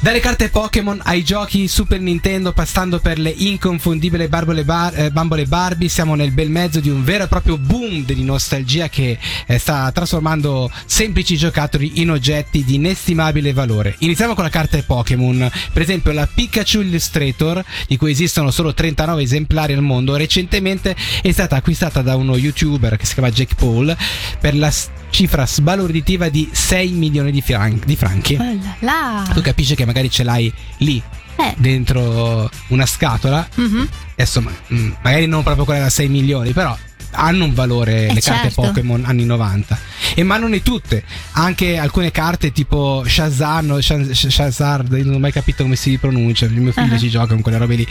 Dalle 0.00 0.20
carte 0.20 0.50
Pokémon 0.50 1.00
ai 1.04 1.22
giochi 1.24 1.66
Super 1.68 1.98
Nintendo, 2.00 2.52
passando 2.52 2.98
per 2.98 3.18
le 3.18 3.30
inconfondibili 3.34 4.28
bar- 4.28 4.92
eh, 4.98 5.10
bambole 5.10 5.46
Barbie, 5.46 5.88
siamo 5.88 6.14
nel 6.14 6.30
bel 6.30 6.50
mezzo 6.50 6.80
di 6.80 6.90
un 6.90 7.02
vero 7.04 7.24
e 7.24 7.28
proprio 7.28 7.56
boom 7.56 8.04
di 8.04 8.22
nostalgia 8.22 8.88
che 8.90 9.18
eh, 9.46 9.58
sta 9.58 9.90
trasformando 9.92 10.70
semplici 10.84 11.36
giocattoli 11.38 12.00
in 12.02 12.10
oggetti 12.10 12.64
di 12.64 12.74
inestimabile 12.74 13.52
valore. 13.54 13.94
Iniziamo 14.00 14.34
con 14.34 14.44
la 14.44 14.50
carta 14.50 14.82
Pokémon, 14.82 15.50
per 15.72 15.82
esempio 15.82 16.12
la 16.12 16.26
Pikachu 16.32 16.80
Illustrator, 16.80 17.64
di 17.86 17.96
cui 17.96 18.10
esistono 18.10 18.50
solo 18.50 18.74
39 18.74 19.22
esemplari 19.22 19.72
al 19.72 19.82
mondo, 19.82 20.16
recentemente 20.16 20.94
è 21.22 21.30
stata 21.32 21.56
acquistata 21.56 22.02
da 22.02 22.16
uno 22.16 22.36
youtuber 22.36 22.96
che 22.98 23.06
si 23.06 23.14
chiama 23.14 23.30
Jake 23.30 23.54
Paul 23.54 23.96
per 24.38 24.54
la 24.54 24.70
s- 24.70 24.88
cifra 25.14 25.46
sbalorditiva 25.46 26.28
di 26.28 26.48
6 26.50 26.90
milioni 26.90 27.30
di, 27.30 27.40
fran- 27.40 27.80
di 27.86 27.94
franchi. 27.94 28.34
Oh 28.34 28.42
là 28.42 28.74
là. 28.80 29.30
Tu 29.32 29.40
capisci 29.42 29.76
che 29.76 29.84
magari 29.84 30.10
ce 30.10 30.24
l'hai 30.24 30.52
lì 30.78 31.00
Eh. 31.36 31.54
dentro 31.56 32.50
una 32.68 32.84
scatola. 32.84 33.46
Mhm. 33.54 33.88
Adesso 34.14 34.40
mm, 34.40 34.90
magari 35.02 35.26
non 35.26 35.44
proprio 35.44 35.64
quella 35.64 35.82
da 35.82 35.88
6 35.90 36.08
milioni, 36.08 36.52
però 36.52 36.76
hanno 37.14 37.44
un 37.44 37.54
valore 37.54 38.08
Eh, 38.08 38.14
le 38.14 38.20
carte 38.20 38.50
certo. 38.50 38.62
Pokémon 38.62 39.04
anni 39.04 39.24
90. 39.24 39.78
E 40.14 40.22
ma 40.22 40.36
non 40.36 40.54
è 40.54 40.62
tutte, 40.62 41.02
anche 41.32 41.76
alcune 41.76 42.10
carte 42.10 42.52
tipo 42.52 43.02
Shazam 43.06 43.78
Shazard, 43.80 44.92
non 44.92 45.14
ho 45.14 45.18
mai 45.18 45.32
capito 45.32 45.62
come 45.62 45.76
si 45.76 45.96
pronuncia, 45.98 46.44
il 46.46 46.52
mio 46.52 46.72
figlio 46.72 46.94
Ah. 46.94 46.98
ci 46.98 47.08
gioca 47.10 47.28
con 47.34 47.40
quelle 47.42 47.58
robe 47.58 47.74
lì. 47.76 47.86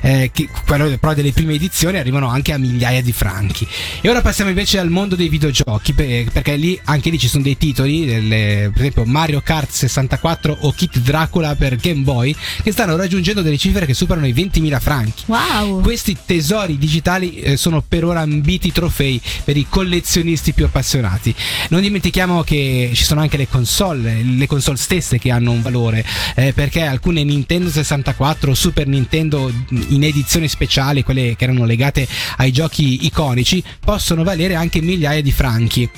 Eh, 0.00 0.30
che, 0.32 0.48
quello 0.66 0.96
però 0.98 1.14
delle 1.14 1.32
prime 1.32 1.54
edizioni 1.54 1.98
arrivano 1.98 2.28
anche 2.28 2.52
a 2.52 2.58
migliaia 2.58 3.02
di 3.02 3.12
franchi. 3.12 3.66
E 4.00 4.08
ora 4.08 4.20
passiamo 4.20 4.50
invece 4.50 4.78
al 4.78 4.90
mondo 4.90 5.14
dei 5.14 5.28
videogiochi, 5.28 5.92
pe- 5.92 6.26
perché 6.32 6.56
lì 6.56 6.78
anche 6.84 7.10
lì 7.10 7.18
ci 7.18 7.28
sono 7.28 7.42
dei 7.42 7.56
titoli, 7.56 8.04
delle- 8.04 8.70
per 8.72 8.80
esempio 8.80 9.04
Mario 9.04 9.40
Kart 9.42 9.70
64 9.70 10.56
o 10.60 10.72
Kit 10.72 10.98
Dracula 10.98 11.54
per 11.54 11.76
Game 11.76 12.02
Boy, 12.02 12.34
che 12.62 12.72
stanno 12.72 12.96
raggiungendo 12.96 13.42
delle 13.42 13.58
cifre 13.58 13.86
che 13.86 13.94
superano 13.94 14.26
i 14.26 14.32
20.000 14.32 14.80
franchi. 14.80 15.24
Wow. 15.26 15.80
Questi 15.82 16.16
tesori 16.24 16.78
digitali 16.78 17.36
eh, 17.40 17.56
sono 17.56 17.82
per 17.86 18.04
ora 18.04 18.20
ambiti 18.20 18.61
trofei 18.70 19.20
per 19.44 19.56
i 19.56 19.66
collezionisti 19.68 20.52
più 20.52 20.64
appassionati. 20.66 21.34
Non 21.70 21.80
dimentichiamo 21.80 22.42
che 22.42 22.90
ci 22.94 23.04
sono 23.04 23.20
anche 23.20 23.36
le 23.36 23.48
console, 23.48 24.22
le 24.22 24.46
console 24.46 24.76
stesse 24.76 25.18
che 25.18 25.30
hanno 25.30 25.50
un 25.50 25.62
valore, 25.62 26.04
eh, 26.34 26.52
perché 26.52 26.82
alcune 26.82 27.24
Nintendo 27.24 27.70
64 27.70 28.50
o 28.50 28.54
Super 28.54 28.86
Nintendo 28.86 29.50
in 29.88 30.04
edizioni 30.04 30.48
speciali, 30.48 31.02
quelle 31.02 31.34
che 31.36 31.44
erano 31.44 31.64
legate 31.64 32.06
ai 32.36 32.52
giochi 32.52 33.06
iconici, 33.06 33.62
possono 33.80 34.22
valere 34.22 34.54
anche 34.54 34.80
migliaia 34.80 35.22
di 35.22 35.32
franchi. 35.32 35.88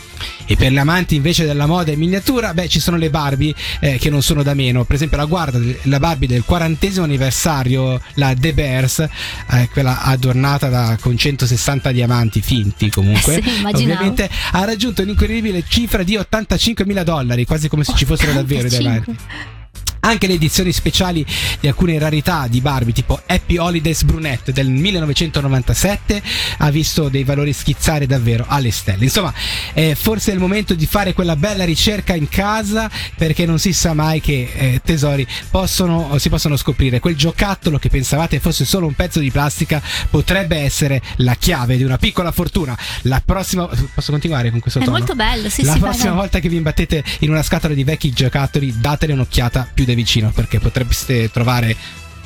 E 0.46 0.56
per 0.56 0.72
gli 0.72 0.78
amanti 0.78 1.16
invece 1.16 1.44
della 1.44 1.66
moda 1.66 1.90
in 1.90 1.98
miniatura, 1.98 2.54
beh, 2.54 2.68
ci 2.68 2.80
sono 2.80 2.96
le 2.96 3.10
Barbie 3.10 3.54
eh, 3.80 3.98
che 3.98 4.10
non 4.10 4.22
sono 4.22 4.42
da 4.42 4.54
meno. 4.54 4.84
Per 4.84 4.96
esempio, 4.96 5.16
la 5.16 5.24
guarda 5.24 5.58
la 5.82 5.98
Barbie 5.98 6.28
del 6.28 6.44
40 6.44 7.02
anniversario, 7.02 8.00
la 8.14 8.34
The 8.34 8.52
Bears, 8.52 8.98
eh, 8.98 9.68
quella 9.72 10.02
adornata 10.02 10.68
da- 10.68 10.96
con 11.00 11.16
160 11.16 11.90
diamanti 11.92 12.40
finti 12.54 12.90
comunque. 12.90 13.42
Sì, 13.42 13.64
ovviamente 13.64 14.30
ha 14.52 14.64
raggiunto 14.64 15.02
un'incredibile 15.02 15.64
cifra 15.66 16.02
di 16.02 16.16
85 16.16 16.86
mila 16.86 17.02
dollari, 17.02 17.44
quasi 17.44 17.68
come 17.68 17.84
se 17.84 17.94
ci 17.94 18.04
fossero 18.04 18.32
davvero 18.32 18.62
i 18.62 18.70
85. 18.70 19.00
diamanti. 19.00 19.62
Anche 20.04 20.26
le 20.26 20.34
edizioni 20.34 20.70
speciali 20.70 21.24
di 21.60 21.66
alcune 21.66 21.98
rarità 21.98 22.46
di 22.46 22.60
Barbie, 22.60 22.92
tipo 22.92 23.20
Happy 23.26 23.56
Holidays 23.56 24.02
Brunette 24.02 24.52
del 24.52 24.68
1997, 24.68 26.22
ha 26.58 26.70
visto 26.70 27.08
dei 27.08 27.24
valori 27.24 27.54
schizzare 27.54 28.06
davvero 28.06 28.44
alle 28.46 28.70
stelle. 28.70 29.04
Insomma, 29.04 29.32
eh, 29.72 29.94
forse 29.94 30.30
è 30.30 30.34
il 30.34 30.40
momento 30.40 30.74
di 30.74 30.86
fare 30.86 31.14
quella 31.14 31.36
bella 31.36 31.64
ricerca 31.64 32.14
in 32.14 32.28
casa, 32.28 32.90
perché 33.16 33.46
non 33.46 33.58
si 33.58 33.72
sa 33.72 33.94
mai 33.94 34.20
che 34.20 34.50
eh, 34.54 34.80
tesori 34.84 35.26
possono, 35.50 36.18
si 36.18 36.28
possono 36.28 36.56
scoprire. 36.56 37.00
Quel 37.00 37.16
giocattolo 37.16 37.78
che 37.78 37.88
pensavate 37.88 38.40
fosse 38.40 38.66
solo 38.66 38.86
un 38.86 38.94
pezzo 38.94 39.20
di 39.20 39.30
plastica 39.30 39.80
potrebbe 40.10 40.58
essere 40.58 41.00
la 41.16 41.34
chiave 41.34 41.78
di 41.78 41.82
una 41.82 41.96
piccola 41.96 42.30
fortuna. 42.30 42.76
La 43.02 43.22
prossima. 43.24 43.66
Posso 43.94 44.10
continuare 44.12 44.50
con 44.50 44.60
questo 44.60 44.80
È 44.80 44.84
tono? 44.84 44.98
molto 44.98 45.14
bello, 45.14 45.48
sì, 45.48 45.62
la 45.62 45.72
sì. 45.72 45.78
vai, 45.78 45.88
prossima 45.88 46.10
vai. 46.10 46.20
volta 46.20 46.40
che 46.40 46.48
vi 46.50 46.56
imbattete 46.56 47.02
in 47.20 47.30
una 47.30 47.42
scatola 47.42 47.72
di 47.72 47.84
vecchi 47.84 48.12
giocattoli, 48.12 48.74
datele 48.78 49.14
un'occhiata 49.14 49.68
più 49.72 49.84
da 49.94 50.00
vicino 50.00 50.30
perché 50.30 50.58
potreste 50.58 51.30
trovare 51.30 51.76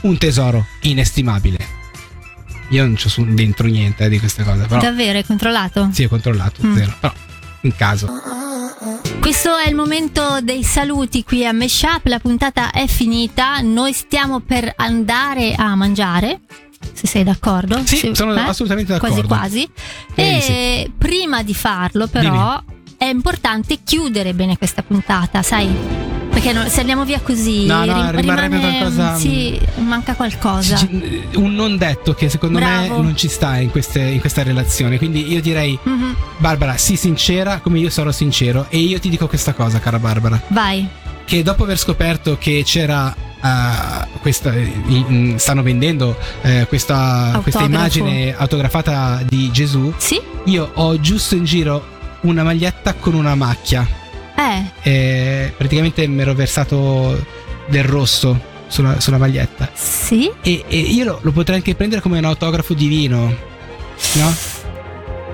un 0.02 0.16
tesoro 0.18 0.66
inestimabile. 0.82 1.76
Io 2.70 2.84
non 2.84 2.94
c'ho 2.96 3.10
dentro 3.28 3.66
niente 3.66 4.04
eh, 4.04 4.08
di 4.08 4.18
queste 4.18 4.44
cose, 4.44 4.66
però 4.66 4.80
Davvero, 4.80 5.16
hai 5.18 5.24
controllato? 5.24 5.88
sì, 5.92 6.04
ho 6.04 6.08
controllato, 6.08 6.66
Mm. 6.66 6.76
zero. 6.76 6.94
Però 7.00 7.12
in 7.62 7.74
caso. 7.76 8.08
Questo 9.20 9.56
è 9.56 9.68
il 9.68 9.74
momento 9.74 10.38
dei 10.42 10.62
saluti 10.62 11.24
qui 11.24 11.44
a 11.46 11.52
Meshup, 11.52 12.06
la 12.06 12.18
puntata 12.20 12.70
è 12.70 12.86
finita, 12.86 13.60
noi 13.60 13.92
stiamo 13.92 14.40
per 14.40 14.72
andare 14.76 15.54
a 15.54 15.74
mangiare. 15.74 16.40
Se 16.92 17.06
sei 17.06 17.24
d'accordo? 17.24 17.80
Sì, 17.84 17.96
Se- 17.96 18.14
sono 18.14 18.34
eh? 18.34 18.40
assolutamente 18.40 18.92
d'accordo. 18.92 19.26
Quasi 19.26 19.26
quasi. 19.26 19.70
E 20.14 20.90
prima 20.96 21.42
di 21.42 21.54
farlo, 21.54 22.06
però, 22.06 22.62
è 22.96 23.06
importante 23.06 23.78
chiudere 23.82 24.32
bene 24.34 24.56
questa 24.58 24.82
puntata, 24.82 25.42
sai? 25.42 25.68
Perché 26.40 26.52
no- 26.52 26.68
se 26.68 26.78
andiamo 26.80 27.04
via 27.04 27.20
così, 27.20 27.66
No, 27.66 27.84
no, 27.84 28.10
rim- 28.10 28.20
rimane- 28.20 28.60
qualcosa- 28.60 29.16
Sì, 29.16 29.58
manca 29.78 30.14
qualcosa. 30.14 30.76
Ci- 30.76 31.26
Un 31.34 31.52
non 31.54 31.76
detto 31.76 32.14
che 32.14 32.28
secondo 32.28 32.58
Bravo. 32.60 32.96
me 32.98 33.02
non 33.02 33.16
ci 33.16 33.26
sta 33.28 33.58
in, 33.58 33.70
queste- 33.70 34.02
in 34.02 34.20
questa 34.20 34.44
relazione. 34.44 34.98
Quindi 34.98 35.32
io 35.32 35.40
direi, 35.40 35.76
Mhm. 35.82 36.14
Barbara, 36.36 36.76
sii 36.76 36.94
sincera 36.94 37.58
come 37.58 37.80
io 37.80 37.90
sarò 37.90 38.12
sincero. 38.12 38.66
E 38.68 38.78
io 38.78 39.00
ti 39.00 39.08
dico 39.08 39.26
questa 39.26 39.52
cosa, 39.52 39.80
cara 39.80 39.98
Barbara. 39.98 40.40
Vai. 40.48 40.86
che 41.24 41.42
dopo 41.42 41.64
aver 41.64 41.76
scoperto 41.78 42.38
che 42.38 42.62
c'era 42.64 43.14
uh, 43.42 44.18
questa 44.20 44.50
in- 44.54 45.34
stanno 45.36 45.62
vendendo 45.62 46.16
eh, 46.40 46.64
questa, 46.68 47.38
questa 47.42 47.64
immagine 47.64 48.34
autografata 48.34 49.20
di 49.28 49.50
Gesù 49.52 49.92
Sì? 49.98 50.18
io 50.44 50.70
ho 50.72 50.98
giusto 50.98 51.34
in 51.36 51.44
giro 51.44 51.84
una 52.22 52.42
maglietta 52.44 52.94
con 52.94 53.12
una 53.12 53.34
macchia 53.34 53.86
Eh, 54.38 54.64
e 54.82 55.52
praticamente 55.56 56.06
mi 56.06 56.20
ero 56.20 56.32
versato 56.34 57.20
del 57.66 57.82
rosso 57.84 58.40
sulla, 58.68 59.00
sulla 59.00 59.18
maglietta 59.18 59.68
sì? 59.74 60.30
e, 60.42 60.64
e 60.68 60.78
io 60.78 61.04
lo, 61.04 61.18
lo 61.22 61.32
potrei 61.32 61.56
anche 61.56 61.74
prendere 61.74 62.00
come 62.00 62.18
un 62.18 62.24
autografo 62.24 62.72
divino 62.74 63.18
no? 64.14 64.34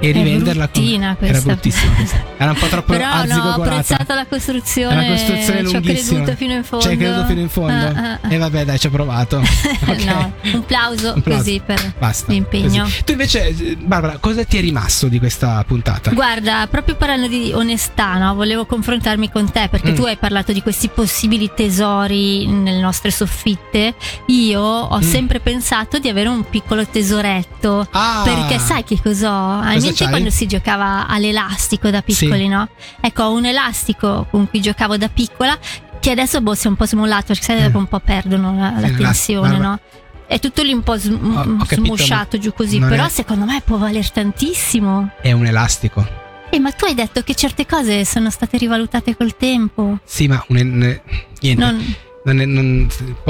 e 0.01 0.09
È 0.11 0.12
rivenderla 0.12 0.69
come- 0.69 0.87
bruttina 0.87 1.05
era 1.07 1.17
questa. 1.17 1.40
bruttissima 1.53 1.93
questa. 1.95 2.25
era 2.37 2.51
un 2.51 2.57
po' 2.59 2.66
troppo 2.66 2.92
Però 2.92 3.25
no, 3.25 3.42
ho 3.42 3.62
apprezzato 3.62 4.14
la 4.14 4.27
costruzione. 4.27 4.94
una 4.94 5.07
costruzione 5.07 5.66
Ci 5.68 5.77
ho 5.77 5.81
creduto 5.81 6.35
fino 6.37 6.53
in 6.53 6.64
fondo. 6.64 6.85
Ci 6.85 6.90
hai 6.90 6.97
creduto 6.97 7.27
fino 7.27 7.40
in 7.40 7.49
fondo? 7.49 7.73
Ah, 7.87 7.92
ah, 8.12 8.18
ah. 8.23 8.33
E 8.33 8.37
vabbè, 8.38 8.64
dai, 8.64 8.79
ci 8.79 8.87
ho 8.87 8.90
provato. 8.90 9.42
Ok. 9.87 10.05
no, 10.05 10.33
un 10.55 10.64
plauso 10.64 11.12
Un 11.14 11.23
plauso. 11.23 11.42
così 11.42 11.61
per 11.64 11.94
Basta. 11.99 12.33
l'impegno. 12.33 12.85
così. 12.85 13.05
Tu 13.05 13.12
invece, 13.12 13.55
Barbara, 13.79 14.16
cosa 14.18 14.44
ti 14.44 14.57
è 14.59 14.61
rimasto 14.61 15.09
di 15.09 15.18
questa 15.18 15.62
puntata? 15.66 16.11
Guarda, 16.11 16.66
proprio 16.70 16.94
parlando 16.97 17.27
di 17.29 17.53
onestà, 17.55 18.16
no? 18.18 18.35
volevo 18.35 18.64
confrontarmi 18.66 19.31
con 19.31 19.51
te 19.51 19.68
perché 19.70 19.90
Mm. 19.92 19.94
tu 19.94 20.03
hai 20.05 20.16
parlato 20.16 20.53
di 20.53 20.62
questi 20.62 20.88
possibili 20.88 21.51
tesori 21.55 22.47
nelle 22.47 22.81
nostre 22.81 23.11
soffitte. 23.11 23.94
Io 24.27 24.61
ho 24.61 24.97
Mm. 24.99 25.03
sempre 25.03 25.40
pensato 25.40 25.99
di 25.99 26.09
avere 26.09 26.29
un 26.29 26.49
piccolo 26.49 26.87
tesoretto. 26.87 27.87
Ah, 27.92 28.23
Perché 28.25 28.59
sai 28.59 28.85
che 28.85 29.01
cos'ho? 29.03 29.29
Ai 29.29 29.77
miei 29.77 29.81
tempi 29.81 29.94
c'hai? 29.97 30.09
quando 30.09 30.31
si 30.31 30.47
giocava 30.47 31.07
all'elastico 31.07 31.90
da 31.90 32.03
piccoli, 32.03 32.33
Sì. 32.33 32.34
No? 32.49 32.68
Ecco, 33.01 33.23
ho 33.25 33.33
un 33.33 33.44
elastico 33.47 34.27
con 34.31 34.49
cui 34.49 34.61
giocavo 34.61 34.97
da 34.97 35.09
piccola 35.09 35.59
che 36.01 36.11
adesso 36.11 36.40
boh, 36.40 36.55
si 36.55 36.66
è 36.66 36.68
un 36.70 36.77
po' 36.77 36.87
smolato 36.87 37.29
perché 37.29 37.42
sai, 37.42 37.62
dopo 37.62 37.79
un 37.79 37.87
po' 37.87 38.01
perdono 38.01 38.55
la, 38.59 38.75
la 38.79 38.88
tensione, 38.90 39.57
no? 39.59 39.79
È 40.27 40.38
tutto 40.38 40.62
lì 40.62 40.73
un 40.73 40.83
po' 40.83 40.97
sm- 40.97 41.35
Ho- 41.37 41.40
ho 41.40 41.57
capito, 41.66 41.85
smosciato 41.85 42.38
giù 42.38 42.53
così, 42.53 42.79
però 42.79 43.05
è- 43.07 43.09
secondo 43.11 43.44
me 43.44 43.61
può 43.64 43.77
valere 43.77 44.07
tantissimo. 44.12 45.11
È 45.20 45.33
un 45.33 45.47
elastico. 45.47 46.07
Eh, 46.51 46.59
ma 46.61 46.70
tu 46.73 46.85
hai 46.85 46.94
detto 46.94 47.23
che 47.23 47.35
certe 47.35 47.66
cose 47.66 48.05
sono 48.05 48.31
state 48.31 48.59
rivalutate 48.59 49.16
col 49.16 49.37
tempo. 49.37 49.99
Sì, 50.05 50.27
ma 50.29 50.42
un, 50.49 51.01
niente. 51.40 51.55
Non- 51.64 51.94
Non, 52.26 52.40
è, 52.40 52.46
non, 52.46 52.88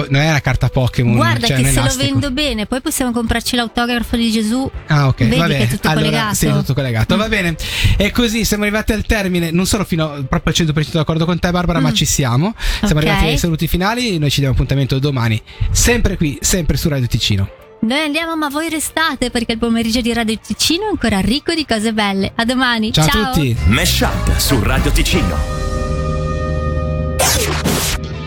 non 0.08 0.20
è 0.20 0.28
una 0.28 0.40
carta 0.40 0.68
Pokémon. 0.68 1.16
guarda 1.16 1.48
cioè, 1.48 1.56
che 1.56 1.64
se 1.66 1.80
lo 1.82 1.92
vendo 1.96 2.30
bene, 2.30 2.66
poi 2.66 2.80
possiamo 2.80 3.10
comprarci 3.10 3.56
l'autografo 3.56 4.14
di 4.16 4.30
Gesù. 4.30 4.70
Ah, 4.86 5.08
ok. 5.08 5.16
Vedi 5.18 5.36
va 5.36 5.46
che 5.46 5.54
è 5.54 5.56
bene. 5.58 5.68
tutto 5.70 5.88
allora, 5.88 6.04
collegato. 6.04 6.34
Sì, 6.36 6.46
è 6.46 6.52
tutto 6.52 6.74
collegato. 6.74 7.14
Mm. 7.16 7.18
Va 7.18 7.28
bene. 7.28 7.56
E 7.96 8.10
così 8.12 8.44
siamo 8.44 8.62
arrivati 8.62 8.92
al 8.92 9.04
termine. 9.04 9.50
Non 9.50 9.66
solo 9.66 9.84
fino 9.84 10.24
proprio 10.28 10.54
al 10.56 10.66
100% 10.66 10.90
d'accordo 10.92 11.24
con 11.24 11.38
te, 11.40 11.50
Barbara, 11.50 11.80
ma 11.80 11.90
Mm. 11.90 11.94
ci 11.94 12.04
siamo. 12.04 12.54
Siamo 12.56 13.00
Ok. 13.00 13.06
arrivati 13.06 13.24
ai 13.26 13.38
saluti 13.38 13.66
finali. 13.66 14.16
Noi 14.18 14.30
ci 14.30 14.38
diamo 14.38 14.54
appuntamento 14.54 14.98
domani. 15.00 15.42
Sempre 15.72 16.16
qui, 16.16 16.38
sempre 16.40 16.76
su 16.76 16.88
Radio 16.88 17.08
Ticino. 17.08 17.48
Noi 17.80 18.00
andiamo, 18.00 18.36
ma 18.36 18.48
voi 18.48 18.68
restate 18.70 19.30
perché 19.30 19.52
il 19.52 19.58
pomeriggio 19.58 20.00
di 20.00 20.12
Radio 20.12 20.38
Ticino 20.38 20.84
è 20.84 20.90
ancora 20.90 21.18
ricco 21.18 21.52
di 21.52 21.66
cose 21.66 21.92
belle. 21.92 22.32
A 22.36 22.44
domani. 22.44 22.92
Ciao, 22.92 23.06
a 23.06 23.30
tutti. 23.32 23.56
Mesh 23.66 24.00
Up 24.02 24.36
su 24.38 24.62
Radio 24.62 24.92
Ticino. 24.92 25.63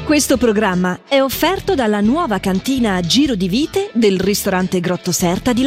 Questo 0.08 0.38
programma 0.38 1.00
è 1.06 1.22
offerto 1.22 1.76
dalla 1.76 2.00
nuova 2.00 2.40
cantina 2.40 3.02
Giro 3.02 3.36
di 3.36 3.50
Vite 3.50 3.90
del 3.92 4.18
ristorante 4.18 4.80
Grotto 4.80 5.12
Serta 5.12 5.52
di 5.52 5.64
La 5.64 5.66